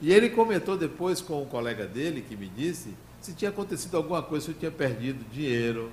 [0.00, 4.22] E ele comentou depois com um colega dele que me disse se tinha acontecido alguma
[4.22, 5.90] coisa, se eu tinha perdido dinheiro,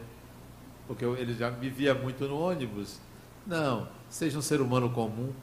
[0.86, 3.00] porque ele já me via muito no ônibus.
[3.48, 5.34] Não, seja um ser humano comum.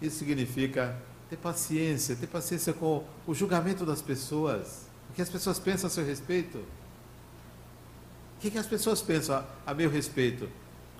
[0.00, 0.96] Isso significa
[1.28, 5.90] ter paciência, ter paciência com o julgamento das pessoas, o que as pessoas pensam a
[5.90, 6.58] seu respeito.
[6.58, 10.48] O que, que as pessoas pensam a, a meu respeito?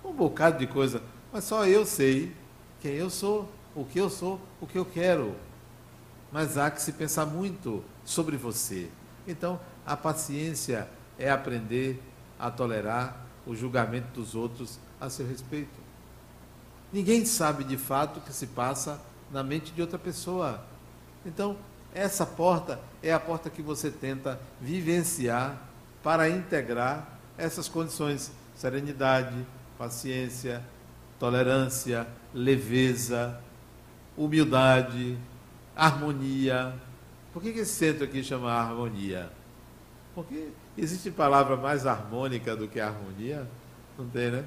[0.05, 2.33] Um bocado de coisa, mas só eu sei
[2.81, 5.35] quem eu sou, o que eu sou, o que eu quero.
[6.31, 8.91] Mas há que se pensar muito sobre você.
[9.27, 12.03] Então, a paciência é aprender
[12.39, 15.81] a tolerar o julgamento dos outros a seu respeito.
[16.93, 20.65] Ninguém sabe de fato o que se passa na mente de outra pessoa.
[21.25, 21.57] Então,
[21.95, 25.69] essa porta é a porta que você tenta vivenciar
[26.03, 29.47] para integrar essas condições: serenidade,
[29.79, 30.63] paciência,
[31.19, 33.41] tolerância, leveza,
[34.17, 35.19] humildade,
[35.75, 36.75] harmonia.
[37.33, 39.31] Por que, esse centro aqui chama harmonia?
[40.15, 43.49] Porque existe palavra mais harmônica do que harmonia?
[43.99, 44.45] Não tem, né?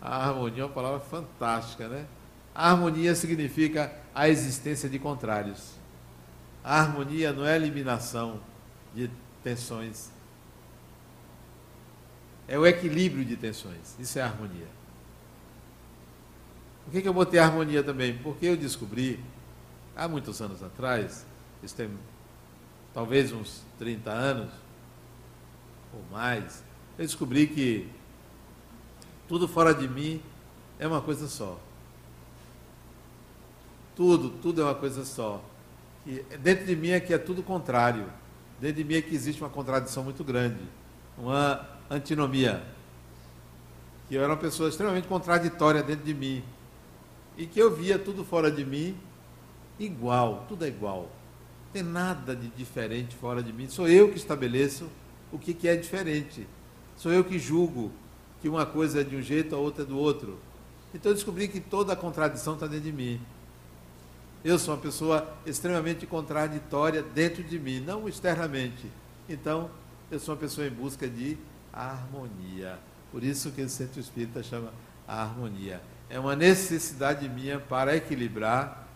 [0.00, 2.06] A harmonia é uma palavra fantástica, né?
[2.54, 5.74] A harmonia significa a existência de contrários.
[6.62, 8.40] A harmonia não é a eliminação
[8.94, 9.10] de
[9.42, 10.10] tensões.
[12.48, 13.96] É o equilíbrio de tensões.
[13.98, 14.68] Isso é harmonia.
[16.86, 18.16] Por que, que eu botei harmonia também?
[18.16, 19.20] Porque eu descobri,
[19.96, 21.26] há muitos anos atrás,
[21.60, 21.90] isso tem
[22.94, 24.50] talvez uns 30 anos,
[25.92, 26.62] ou mais,
[26.96, 27.88] eu descobri que
[29.26, 30.22] tudo fora de mim
[30.78, 31.58] é uma coisa só.
[33.96, 35.42] Tudo, tudo é uma coisa só.
[36.06, 38.06] E dentro de mim é que é tudo contrário.
[38.60, 40.62] Dentro de mim é que existe uma contradição muito grande,
[41.18, 42.62] uma antinomia.
[44.08, 46.44] Que eu era uma pessoa extremamente contraditória dentro de mim.
[47.36, 48.96] E que eu via tudo fora de mim
[49.78, 51.10] igual, tudo é igual.
[51.66, 53.68] Não tem nada de diferente fora de mim.
[53.68, 54.88] Sou eu que estabeleço
[55.30, 56.46] o que, que é diferente.
[56.96, 57.92] Sou eu que julgo
[58.40, 60.38] que uma coisa é de um jeito, a outra é do outro.
[60.94, 63.20] Então eu descobri que toda a contradição está dentro de mim.
[64.44, 68.86] Eu sou uma pessoa extremamente contraditória dentro de mim, não externamente.
[69.28, 69.68] Então,
[70.10, 71.36] eu sou uma pessoa em busca de
[71.72, 72.78] harmonia.
[73.10, 74.72] Por isso que o centro espírita chama
[75.06, 75.82] a harmonia.
[76.08, 78.86] É uma necessidade minha para equilibrar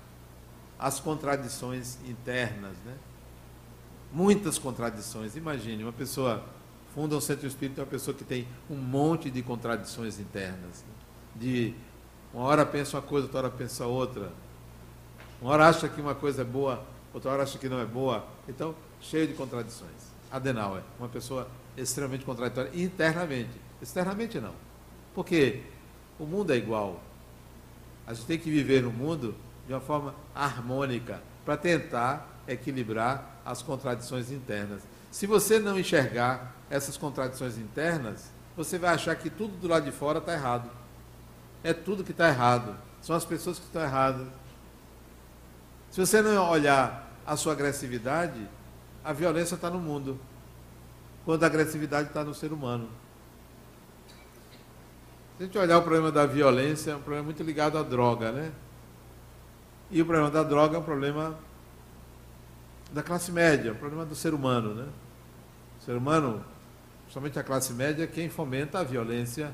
[0.78, 2.94] as contradições internas, né?
[4.12, 5.36] Muitas contradições.
[5.36, 6.44] Imagine, uma pessoa
[6.94, 10.82] funda um centro espírita, é uma pessoa que tem um monte de contradições internas.
[10.82, 10.94] Né?
[11.36, 11.74] De
[12.32, 14.32] uma hora pensa uma coisa, outra hora pensa outra
[15.40, 18.26] uma hora acha que uma coisa é boa, outra hora acha que não é boa.
[18.46, 20.10] Então, cheio de contradições.
[20.30, 23.50] Adenauer, uma pessoa extremamente contraditória internamente.
[23.80, 24.52] Externamente não.
[25.14, 25.62] Porque
[26.20, 27.00] o mundo é igual.
[28.06, 29.34] A gente tem que viver no mundo
[29.66, 34.82] de uma forma harmônica para tentar equilibrar as contradições internas.
[35.10, 39.92] Se você não enxergar essas contradições internas, você vai achar que tudo do lado de
[39.92, 40.70] fora está errado.
[41.64, 42.76] É tudo que está errado.
[43.00, 44.28] São as pessoas que estão erradas.
[45.90, 48.46] Se você não olhar a sua agressividade,
[49.02, 50.20] a violência está no mundo,
[51.24, 52.88] quando a agressividade está no ser humano.
[55.40, 58.30] Se a gente olhar o problema da violência, é um problema muito ligado à droga,
[58.30, 58.52] né?
[59.90, 61.34] E o problema da droga é um problema
[62.92, 64.86] da classe média, um problema do ser humano, né?
[65.80, 66.44] O ser humano,
[67.08, 69.50] somente a classe média, é quem fomenta a violência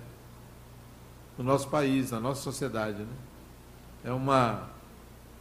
[1.38, 3.14] no nosso país, na nossa sociedade, né?
[4.06, 4.68] É uma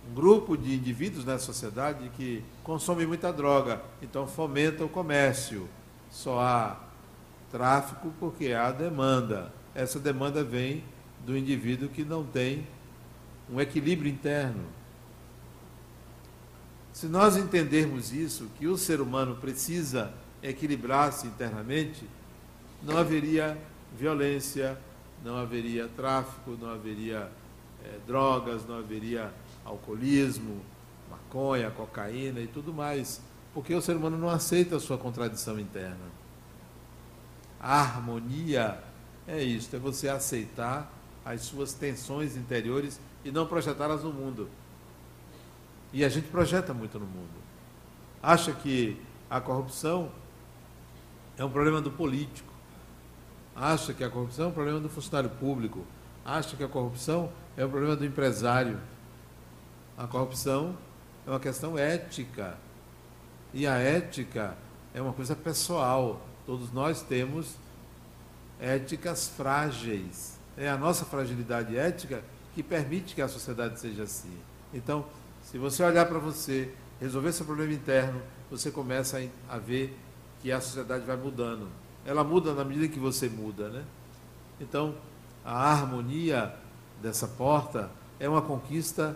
[0.08, 5.68] um grupo de indivíduos na sociedade que consome muita droga, então fomenta o comércio.
[6.12, 6.78] Só há
[7.50, 9.52] tráfico porque há demanda.
[9.76, 10.84] Essa demanda vem
[11.26, 12.66] do indivíduo que não tem
[13.52, 14.64] um equilíbrio interno.
[16.94, 22.08] Se nós entendermos isso, que o ser humano precisa equilibrar-se internamente,
[22.82, 23.58] não haveria
[24.00, 24.78] violência,
[25.24, 27.30] não haveria tráfico, não haveria
[27.84, 29.34] é, drogas, não haveria
[29.66, 30.62] alcoolismo,
[31.10, 33.22] maconha, cocaína e tudo mais,
[33.54, 36.16] porque o ser humano não aceita a sua contradição interna.
[37.60, 38.82] A harmonia
[39.28, 40.92] é isso, é você aceitar
[41.24, 44.48] as suas tensões interiores e não projetá-las no mundo.
[45.92, 47.34] E a gente projeta muito no mundo.
[48.22, 50.12] Acha que a corrupção
[51.38, 52.54] é um problema do político.
[53.56, 55.86] Acha que a corrupção é um problema do funcionário público.
[56.24, 58.80] Acha que a corrupção é um problema do empresário.
[59.98, 60.78] A corrupção
[61.26, 62.58] é uma questão ética.
[63.54, 64.56] E a ética
[64.94, 66.22] é uma coisa pessoal.
[66.46, 67.56] Todos nós temos
[68.60, 70.38] éticas frágeis.
[70.58, 74.32] É a nossa fragilidade ética que permite que a sociedade seja assim.
[74.74, 75.06] Então,
[75.44, 79.98] se você olhar para você, resolver seu problema interno, você começa a ver
[80.42, 81.68] que a sociedade vai mudando.
[82.06, 83.84] Ela muda na medida que você muda, né?
[84.60, 84.96] Então,
[85.44, 86.56] a harmonia
[87.02, 89.16] dessa porta é uma conquista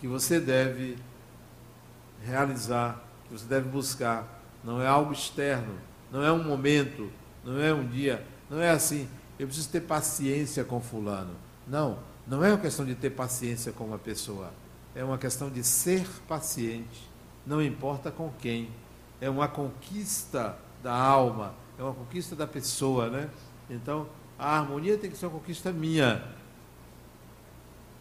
[0.00, 0.98] que você deve
[2.24, 4.40] realizar, que você deve buscar.
[4.62, 5.78] Não é algo externo,
[6.10, 7.10] não é um momento,
[7.44, 9.08] não é um dia, não é assim.
[9.38, 11.34] Eu preciso ter paciência com fulano.
[11.66, 14.52] Não, não é uma questão de ter paciência com uma pessoa.
[14.94, 17.08] É uma questão de ser paciente,
[17.46, 18.70] não importa com quem.
[19.20, 23.30] É uma conquista da alma, é uma conquista da pessoa, né?
[23.70, 24.06] Então,
[24.38, 26.22] a harmonia tem que ser uma conquista minha.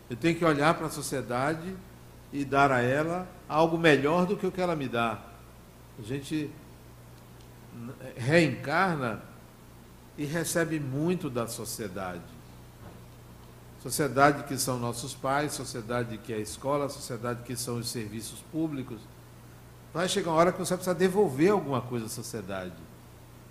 [0.10, 1.74] Eu tenho que olhar para a sociedade
[2.34, 5.20] e dar a ela algo melhor do que o que ela me dá.
[5.98, 6.50] A gente
[8.18, 9.22] reencarna
[10.18, 12.22] e recebe muito da sociedade.
[13.82, 18.40] Sociedade que são nossos pais, sociedade que é a escola, sociedade que são os serviços
[18.52, 19.02] públicos.
[19.94, 22.76] Vai chegar uma hora que você vai precisar devolver alguma coisa à sociedade.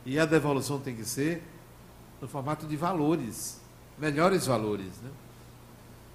[0.07, 1.43] E a devolução tem que ser
[2.21, 3.61] no formato de valores,
[3.99, 4.93] melhores valores.
[5.03, 5.11] Né?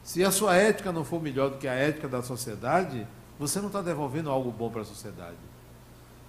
[0.03, 3.05] Se a sua ética não for melhor do que a ética da sociedade,
[3.37, 5.35] você não está devolvendo algo bom para a sociedade.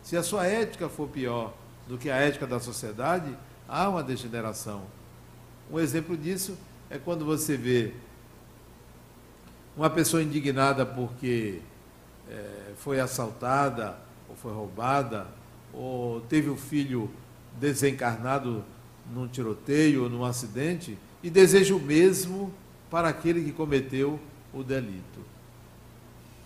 [0.03, 1.53] Se a sua ética for pior
[1.87, 3.37] do que a ética da sociedade,
[3.69, 4.83] há uma degeneração.
[5.71, 6.57] Um exemplo disso
[6.89, 7.93] é quando você vê
[9.77, 11.61] uma pessoa indignada porque
[12.29, 13.99] é, foi assaltada,
[14.29, 15.27] ou foi roubada,
[15.73, 17.11] ou teve o um filho
[17.59, 18.65] desencarnado
[19.13, 22.53] num tiroteio ou num acidente, e deseja o mesmo
[22.91, 24.19] para aquele que cometeu
[24.53, 25.21] o delito.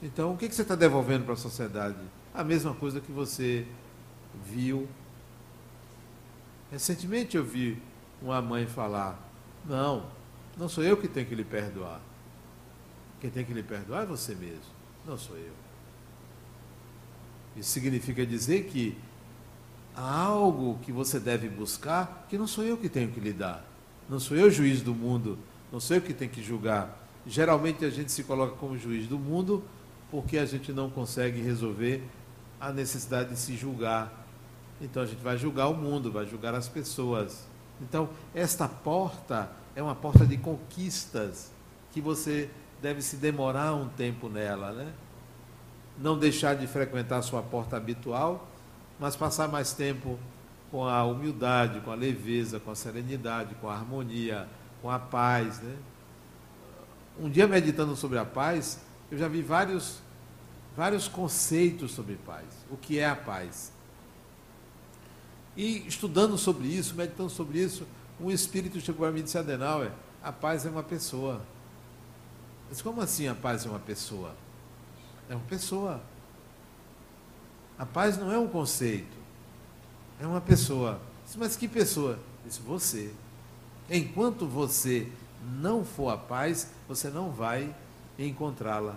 [0.03, 1.99] Então, o que você está devolvendo para a sociedade?
[2.35, 3.67] A mesma coisa que você
[4.47, 4.89] viu.
[6.71, 7.81] Recentemente eu vi
[8.23, 9.19] uma mãe falar:
[9.65, 10.07] Não,
[10.57, 12.01] não sou eu que tenho que lhe perdoar.
[13.21, 14.73] Quem tem que lhe perdoar é você mesmo,
[15.07, 15.53] não sou eu.
[17.57, 18.97] Isso significa dizer que
[19.95, 23.65] há algo que você deve buscar que não sou eu que tenho que lhe dar.
[24.09, 25.39] Não sou eu juiz do mundo,
[25.71, 26.99] não sou eu que tenho que julgar.
[27.27, 29.63] Geralmente a gente se coloca como juiz do mundo
[30.11, 32.03] porque a gente não consegue resolver
[32.59, 34.20] a necessidade de se julgar.
[34.81, 37.47] Então a gente vai julgar o mundo, vai julgar as pessoas.
[37.81, 41.51] Então, esta porta é uma porta de conquistas
[41.93, 42.51] que você
[42.81, 44.93] deve se demorar um tempo nela, né?
[45.99, 48.49] Não deixar de frequentar a sua porta habitual,
[48.99, 50.19] mas passar mais tempo
[50.71, 54.49] com a humildade, com a leveza, com a serenidade, com a harmonia,
[54.81, 55.77] com a paz, né?
[57.19, 60.01] Um dia meditando sobre a paz, eu já vi vários
[60.77, 62.47] vários conceitos sobre paz.
[62.71, 63.73] O que é a paz?
[65.57, 67.87] E estudando sobre isso, meditando sobre isso,
[68.21, 69.91] um espírito chegou a mim e disse, Adenauer,
[70.23, 71.41] a paz é uma pessoa.
[72.69, 74.35] Disse, como assim a paz é uma pessoa?
[75.29, 76.01] É uma pessoa.
[77.79, 79.17] A paz não é um conceito,
[80.21, 81.01] é uma pessoa.
[81.25, 82.19] Disse, mas que pessoa?
[82.45, 83.13] Disse, você.
[83.89, 85.11] Enquanto você
[85.59, 87.75] não for a paz, você não vai
[88.19, 88.97] encontrá-la.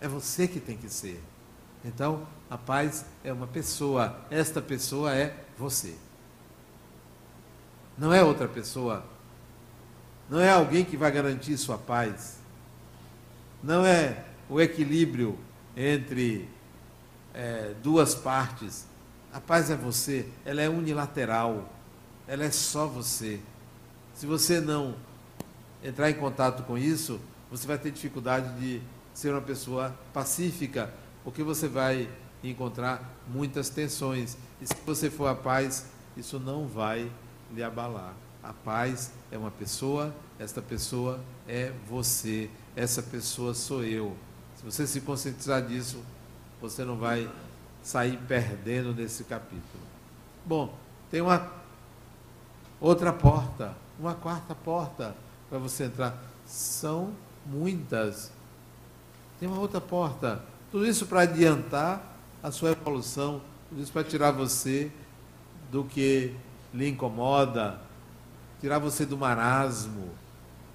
[0.00, 1.22] É você que tem que ser.
[1.84, 4.16] Então, a paz é uma pessoa.
[4.30, 5.94] Esta pessoa é você.
[7.98, 9.04] Não é outra pessoa.
[10.28, 12.38] Não é alguém que vai garantir sua paz.
[13.62, 15.38] Não é o equilíbrio
[15.76, 16.48] entre
[17.34, 18.86] é, duas partes.
[19.32, 20.26] A paz é você.
[20.46, 21.70] Ela é unilateral.
[22.26, 23.38] Ela é só você.
[24.14, 24.96] Se você não
[25.84, 28.80] entrar em contato com isso, você vai ter dificuldade de
[29.12, 30.92] ser uma pessoa pacífica,
[31.22, 32.08] porque você vai
[32.42, 34.38] encontrar muitas tensões.
[34.60, 35.86] E se você for a paz,
[36.16, 37.10] isso não vai
[37.52, 38.14] lhe abalar.
[38.42, 44.16] A paz é uma pessoa, esta pessoa é você, essa pessoa sou eu.
[44.56, 46.02] Se você se conscientizar disso,
[46.60, 47.30] você não vai
[47.82, 49.84] sair perdendo nesse capítulo.
[50.44, 50.74] Bom,
[51.10, 51.50] tem uma
[52.80, 55.14] outra porta, uma quarta porta
[55.48, 56.22] para você entrar.
[56.46, 57.12] São
[57.46, 58.30] muitas
[59.40, 60.44] tem uma outra porta.
[60.70, 62.02] Tudo isso para adiantar
[62.42, 63.40] a sua evolução,
[63.70, 64.90] tudo para tirar você
[65.70, 66.34] do que
[66.74, 67.80] lhe incomoda,
[68.60, 70.10] tirar você do marasmo,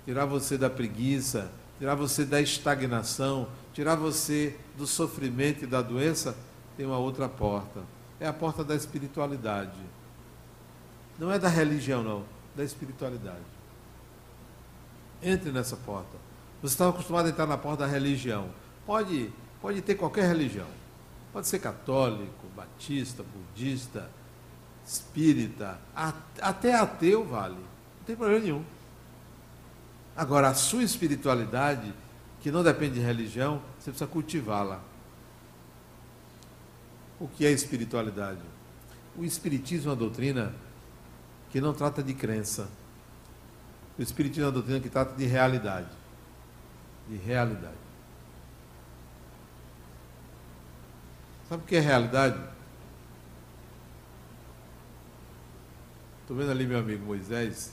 [0.05, 6.35] tirar você da preguiça, tirar você da estagnação, tirar você do sofrimento e da doença,
[6.77, 7.81] tem uma outra porta.
[8.17, 9.77] É a porta da espiritualidade.
[11.19, 12.23] Não é da religião, não,
[12.55, 13.43] da espiritualidade.
[15.21, 16.17] Entre nessa porta.
[16.61, 18.49] Você estava acostumado a entrar na porta da religião.
[18.85, 19.31] Pode,
[19.61, 20.67] pode ter qualquer religião.
[21.35, 24.09] Pode ser católico, batista, budista,
[24.87, 25.77] espírita,
[26.41, 27.55] até ateu vale.
[27.55, 28.63] Não tem problema nenhum.
[30.15, 31.93] Agora, a sua espiritualidade,
[32.39, 34.79] que não depende de religião, você precisa cultivá-la.
[37.19, 38.39] O que é espiritualidade?
[39.17, 40.55] O Espiritismo é uma doutrina
[41.51, 42.69] que não trata de crença.
[43.99, 45.89] O Espiritismo é uma doutrina que trata de realidade.
[47.09, 47.84] De realidade.
[51.47, 52.39] Sabe o que é realidade?
[56.21, 57.71] Estou vendo ali meu amigo Moisés.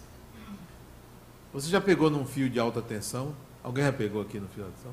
[1.55, 3.35] Você já pegou num fio de alta tensão?
[3.63, 4.93] Alguém já pegou aqui no fio de alta tensão?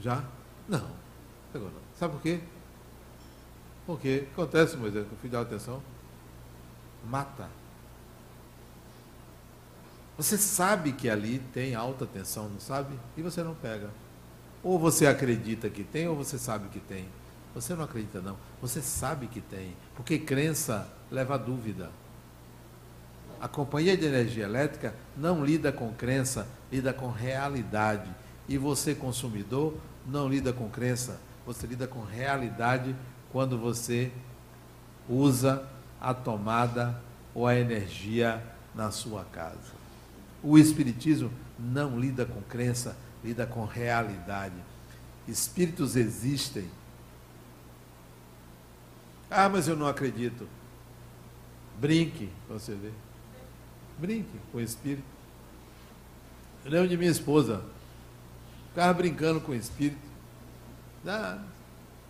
[0.00, 0.24] Já?
[0.68, 0.86] Não.
[1.52, 1.80] Pegou não.
[1.98, 2.40] Sabe por quê?
[3.86, 5.82] Porque o que acontece, Moisés, com o fio de alta tensão?
[7.08, 7.48] Mata.
[10.18, 12.98] Você sabe que ali tem alta tensão, não sabe?
[13.16, 13.88] E você não pega.
[14.62, 17.06] Ou você acredita que tem, ou você sabe que tem.
[17.56, 18.36] Você não acredita, não.
[18.60, 19.74] Você sabe que tem.
[19.94, 21.90] Porque crença leva a dúvida.
[23.40, 28.10] A companhia de energia elétrica não lida com crença, lida com realidade.
[28.46, 29.74] E você, consumidor,
[30.06, 32.94] não lida com crença, você lida com realidade
[33.32, 34.12] quando você
[35.08, 35.66] usa
[35.98, 37.00] a tomada
[37.34, 38.42] ou a energia
[38.74, 39.74] na sua casa.
[40.42, 42.94] O Espiritismo não lida com crença,
[43.24, 44.54] lida com realidade.
[45.26, 46.68] Espíritos existem.
[49.30, 50.48] Ah, mas eu não acredito.
[51.78, 52.90] Brinque, você vê.
[53.98, 55.06] Brinque com o espírito.
[56.64, 57.62] Eu lembro de minha esposa.
[58.68, 60.06] Ficava brincando com o espírito.
[61.06, 61.38] Ah,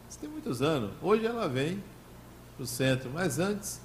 [0.08, 0.92] isso tem muitos anos.
[1.02, 1.82] Hoje ela vem
[2.56, 3.80] para o centro, mas antes.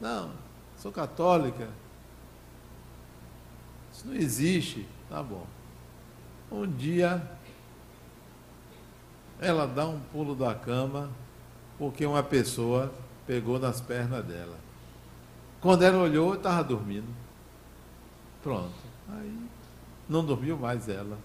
[0.00, 0.32] Não,
[0.76, 1.68] sou católica.
[3.92, 4.86] Isso não existe.
[5.08, 5.46] Tá bom.
[6.50, 7.22] Um dia
[9.40, 11.10] ela dá um pulo da cama
[11.78, 12.92] porque uma pessoa
[13.26, 14.56] pegou nas pernas dela.
[15.60, 17.08] Quando ela olhou, estava dormindo.
[18.42, 18.72] Pronto.
[19.08, 19.38] Aí
[20.08, 21.18] não dormiu mais ela.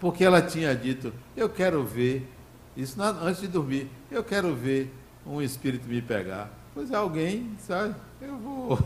[0.00, 2.28] Porque ela tinha dito, eu quero ver,
[2.76, 4.92] isso antes de dormir, eu quero ver
[5.26, 6.50] um espírito me pegar.
[6.74, 8.78] Pois é, alguém, sabe, eu vou.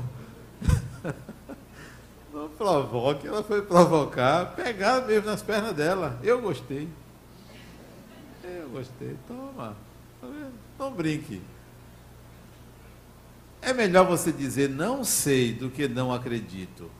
[2.33, 6.21] não provoque, ela foi provocar, pegar mesmo nas pernas dela.
[6.23, 6.89] Eu gostei.
[8.73, 9.16] Gostei.
[9.27, 9.77] Toma.
[10.21, 10.29] Tá
[10.79, 11.43] não brinque.
[13.61, 16.91] É melhor você dizer não sei do que não acredito.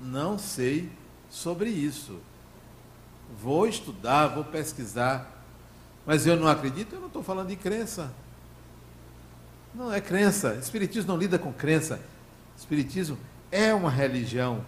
[0.00, 0.90] Não sei
[1.30, 2.18] sobre isso.
[3.40, 5.44] Vou estudar, vou pesquisar.
[6.04, 8.12] Mas eu não acredito, eu não estou falando de crença.
[9.74, 10.54] Não é crença.
[10.54, 12.00] Espiritismo não lida com crença.
[12.56, 13.16] Espiritismo
[13.50, 14.64] é uma religião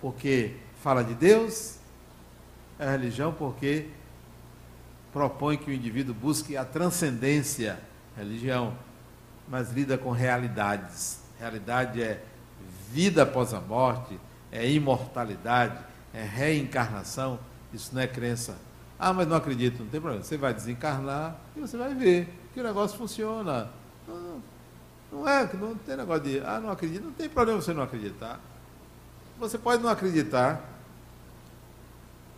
[0.00, 1.76] porque fala de Deus,
[2.78, 3.88] é religião porque
[5.12, 7.78] propõe que o indivíduo busque a transcendência,
[8.16, 8.76] religião
[9.50, 11.18] mas lida com realidades.
[11.38, 12.22] Realidade é
[12.92, 14.18] vida após a morte,
[14.52, 15.76] é imortalidade,
[16.14, 17.38] é reencarnação.
[17.72, 18.56] Isso não é crença.
[18.98, 20.22] Ah, mas não acredito, não tem problema.
[20.22, 23.68] Você vai desencarnar e você vai ver que o negócio funciona.
[24.06, 24.42] Não,
[25.10, 28.38] não é, não tem negócio de, ah, não acredito, não tem problema você não acreditar.
[29.38, 30.62] Você pode não acreditar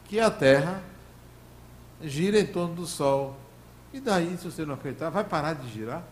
[0.05, 0.83] que a Terra
[2.03, 3.37] gira em torno do Sol.
[3.93, 6.03] E daí, se você não acreditar, vai parar de girar?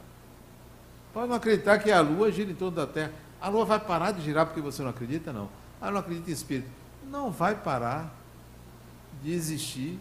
[1.12, 3.12] Pode não acreditar que a Lua gira em torno da Terra.
[3.41, 5.32] A Lua vai parar de girar porque você não acredita?
[5.32, 5.49] Não.
[5.80, 6.68] Ah, não acredita em espírito.
[7.11, 8.14] Não vai parar
[9.22, 9.99] de existir.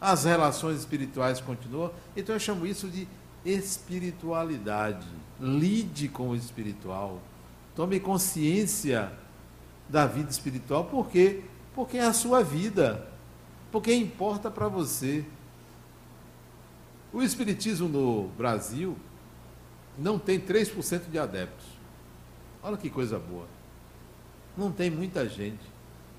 [0.00, 1.90] As relações espirituais continuam.
[2.16, 3.08] Então eu chamo isso de
[3.44, 5.06] espiritualidade.
[5.40, 7.20] Lide com o espiritual.
[7.74, 9.12] Tome consciência
[9.88, 10.84] da vida espiritual.
[10.84, 11.44] Por quê?
[11.74, 13.08] Porque é a sua vida.
[13.74, 15.24] Porque importa para você.
[17.12, 18.96] O Espiritismo no Brasil
[19.98, 21.66] não tem 3% de adeptos.
[22.62, 23.48] Olha que coisa boa.
[24.56, 25.64] Não tem muita gente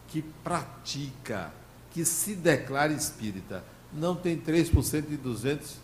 [0.09, 1.53] que pratica,
[1.91, 3.63] que se declara espírita.
[3.93, 5.77] Não tem 3% de 200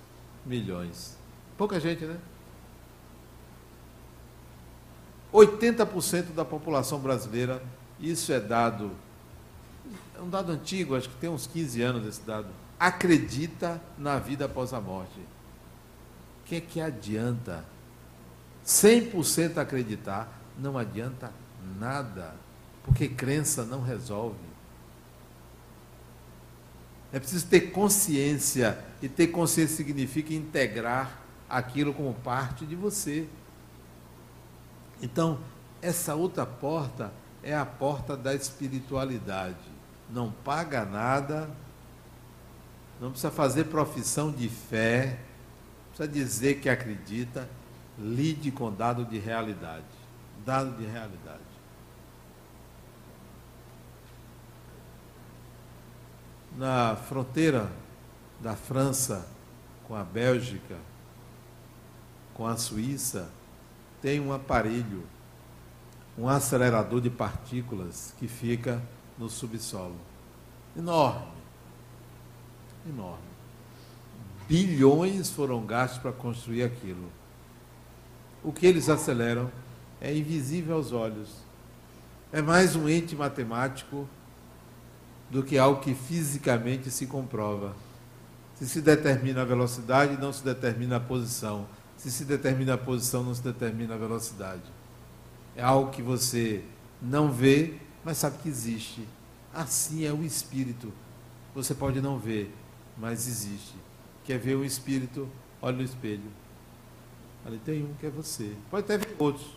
[0.45, 1.17] milhões.
[1.57, 2.19] Pouca gente, né?
[5.31, 7.63] 80% da população brasileira,
[7.97, 8.91] isso é dado,
[10.21, 12.47] é um dado antigo, acho que tem uns 15 anos esse dado,
[12.79, 15.19] acredita na vida após a morte.
[15.19, 17.65] O que é que adianta
[18.63, 21.33] 100% acreditar, não adianta
[21.79, 22.35] nada,
[22.83, 24.37] porque crença não resolve.
[27.11, 31.19] É preciso ter consciência, e ter consciência significa integrar
[31.49, 33.27] aquilo como parte de você.
[35.01, 35.39] Então,
[35.81, 37.11] essa outra porta
[37.41, 39.70] é a porta da espiritualidade.
[40.11, 41.49] Não paga nada,
[42.99, 45.17] não precisa fazer profissão de fé,
[45.87, 47.49] precisa dizer que acredita,
[47.97, 49.85] lide com dado de realidade.
[50.45, 51.39] Dado de realidade.
[56.57, 57.71] Na fronteira
[58.39, 59.27] da França
[59.87, 60.77] com a Bélgica,
[62.33, 63.29] com a Suíça,
[64.01, 65.03] tem um aparelho,
[66.17, 68.81] um acelerador de partículas que fica
[69.21, 69.95] no subsolo.
[70.75, 71.41] Enorme
[72.87, 73.31] enorme.
[74.47, 77.09] Bilhões foram gastos para construir aquilo.
[78.43, 79.51] O que eles aceleram
[79.99, 81.29] é invisível aos olhos.
[82.33, 84.07] É mais um ente matemático
[85.29, 87.75] do que algo que fisicamente se comprova.
[88.55, 91.65] Se se determina a velocidade, não se determina a posição.
[91.95, 94.63] Se se determina a posição, não se determina a velocidade.
[95.55, 96.63] É algo que você
[97.01, 99.07] não vê, mas sabe que existe.
[99.53, 100.91] Assim é o espírito.
[101.53, 102.53] Você pode não ver,
[102.97, 103.75] mas existe.
[104.23, 105.27] Quer ver o espírito?
[105.61, 106.31] Olha no espelho.
[107.45, 108.55] Ali tem um que é você.
[108.69, 109.47] Pode até ver outros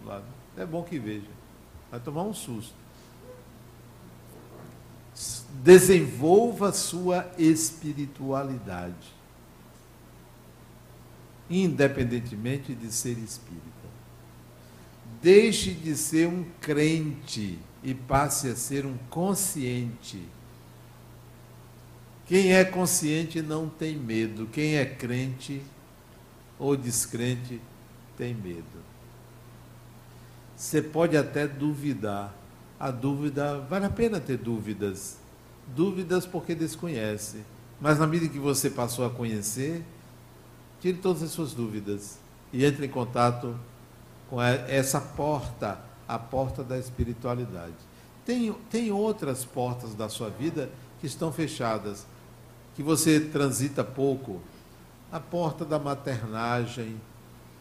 [0.00, 0.24] do lado.
[0.56, 1.28] É bom que veja.
[1.90, 2.74] Vai tomar um susto.
[5.62, 9.14] Desenvolva sua espiritualidade.
[11.48, 13.64] Independentemente de ser espírita.
[15.22, 20.22] Deixe de ser um crente e passe a ser um consciente
[22.26, 24.48] quem é consciente não tem medo.
[24.48, 25.62] Quem é crente
[26.58, 27.60] ou descrente
[28.16, 28.64] tem medo.
[30.56, 32.34] Você pode até duvidar.
[32.78, 35.18] A dúvida, vale a pena ter dúvidas.
[35.68, 37.42] Dúvidas porque desconhece.
[37.80, 39.84] Mas na medida que você passou a conhecer,
[40.80, 42.18] tire todas as suas dúvidas
[42.52, 43.56] e entre em contato
[44.28, 45.78] com essa porta,
[46.08, 47.74] a porta da espiritualidade.
[48.24, 52.06] Tem, tem outras portas da sua vida que estão fechadas
[52.74, 54.40] que você transita pouco,
[55.10, 57.00] a porta da maternagem,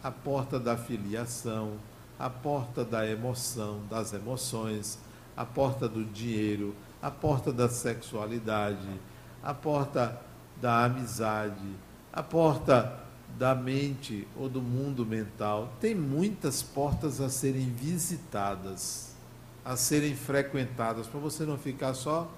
[0.03, 1.73] a porta da filiação,
[2.19, 4.99] a porta da emoção, das emoções,
[5.35, 8.99] a porta do dinheiro, a porta da sexualidade,
[9.41, 10.19] a porta
[10.59, 11.75] da amizade,
[12.11, 13.05] a porta
[13.38, 15.73] da mente ou do mundo mental.
[15.79, 19.13] Tem muitas portas a serem visitadas,
[19.63, 22.31] a serem frequentadas, para você não ficar só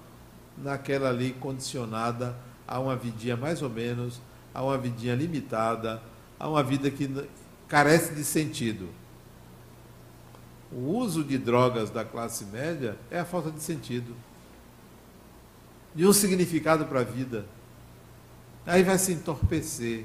[0.56, 2.36] naquela ali condicionada
[2.66, 4.20] a uma vidinha mais ou menos,
[4.52, 6.02] a uma vidinha limitada,
[6.38, 7.08] a uma vida que
[7.68, 8.88] carece de sentido.
[10.70, 14.14] O uso de drogas da classe média é a falta de sentido.
[15.94, 17.46] De um significado para a vida.
[18.66, 20.04] Aí vai se entorpecer,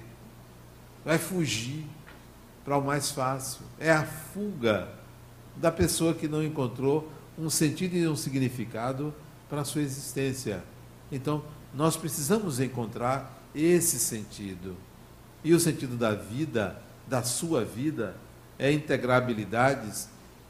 [1.04, 1.86] vai fugir
[2.64, 3.62] para o mais fácil.
[3.80, 4.88] É a fuga
[5.56, 9.14] da pessoa que não encontrou um sentido e um significado
[9.50, 10.64] para a sua existência.
[11.12, 11.44] Então,
[11.74, 14.76] nós precisamos encontrar esse sentido.
[15.44, 18.16] E o sentido da vida, da sua vida,
[18.58, 20.08] é integrar habilidades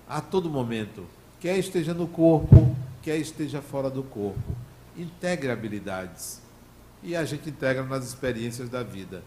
[0.07, 1.05] a todo momento,
[1.39, 4.39] quer esteja no corpo, quer esteja fora do corpo.
[4.95, 6.39] Integre habilidades.
[7.01, 9.23] E a gente integra nas experiências da vida.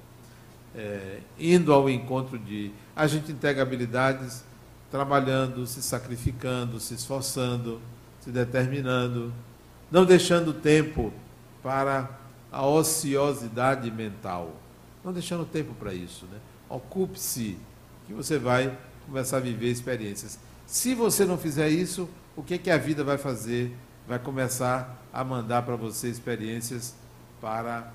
[0.74, 2.70] É, indo ao encontro de.
[2.94, 4.44] A gente integra habilidades
[4.90, 7.80] trabalhando, se sacrificando, se esforçando,
[8.20, 9.32] se determinando,
[9.90, 11.12] não deixando tempo
[11.62, 12.10] para
[12.52, 14.54] a ociosidade mental.
[15.04, 16.26] Não deixando tempo para isso.
[16.26, 16.38] Né?
[16.68, 17.58] Ocupe-se,
[18.06, 20.38] que você vai começar a viver experiências.
[20.66, 23.76] Se você não fizer isso, o que, que a vida vai fazer?
[24.06, 26.94] Vai começar a mandar para você experiências
[27.40, 27.92] para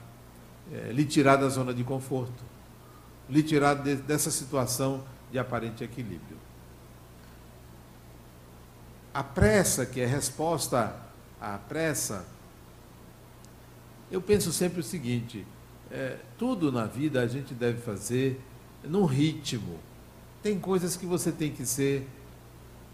[0.72, 2.44] é, lhe tirar da zona de conforto,
[3.32, 6.38] lhe tirar de, dessa situação de aparente equilíbrio.
[9.14, 10.96] A pressa, que é resposta
[11.40, 12.26] à pressa,
[14.12, 15.48] eu penso sempre o seguinte:
[15.90, 18.40] é, tudo na vida a gente deve fazer
[18.84, 19.80] num ritmo.
[20.44, 22.08] Tem coisas que você tem que ser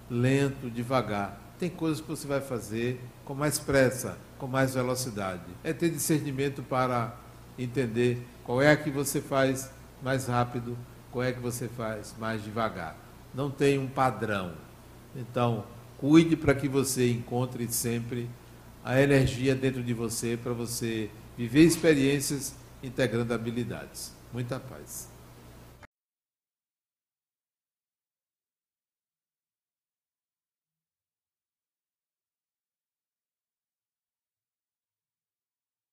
[0.09, 1.41] lento, devagar.
[1.57, 5.41] Tem coisas que você vai fazer com mais pressa, com mais velocidade.
[5.63, 7.15] É ter discernimento para
[7.57, 9.69] entender qual é a que você faz
[10.01, 10.77] mais rápido,
[11.11, 12.95] qual é que você faz mais devagar.
[13.33, 14.53] Não tem um padrão.
[15.15, 15.65] Então,
[15.97, 18.29] cuide para que você encontre sempre
[18.83, 24.13] a energia dentro de você para você viver experiências integrando habilidades.
[24.31, 25.16] Muita paz.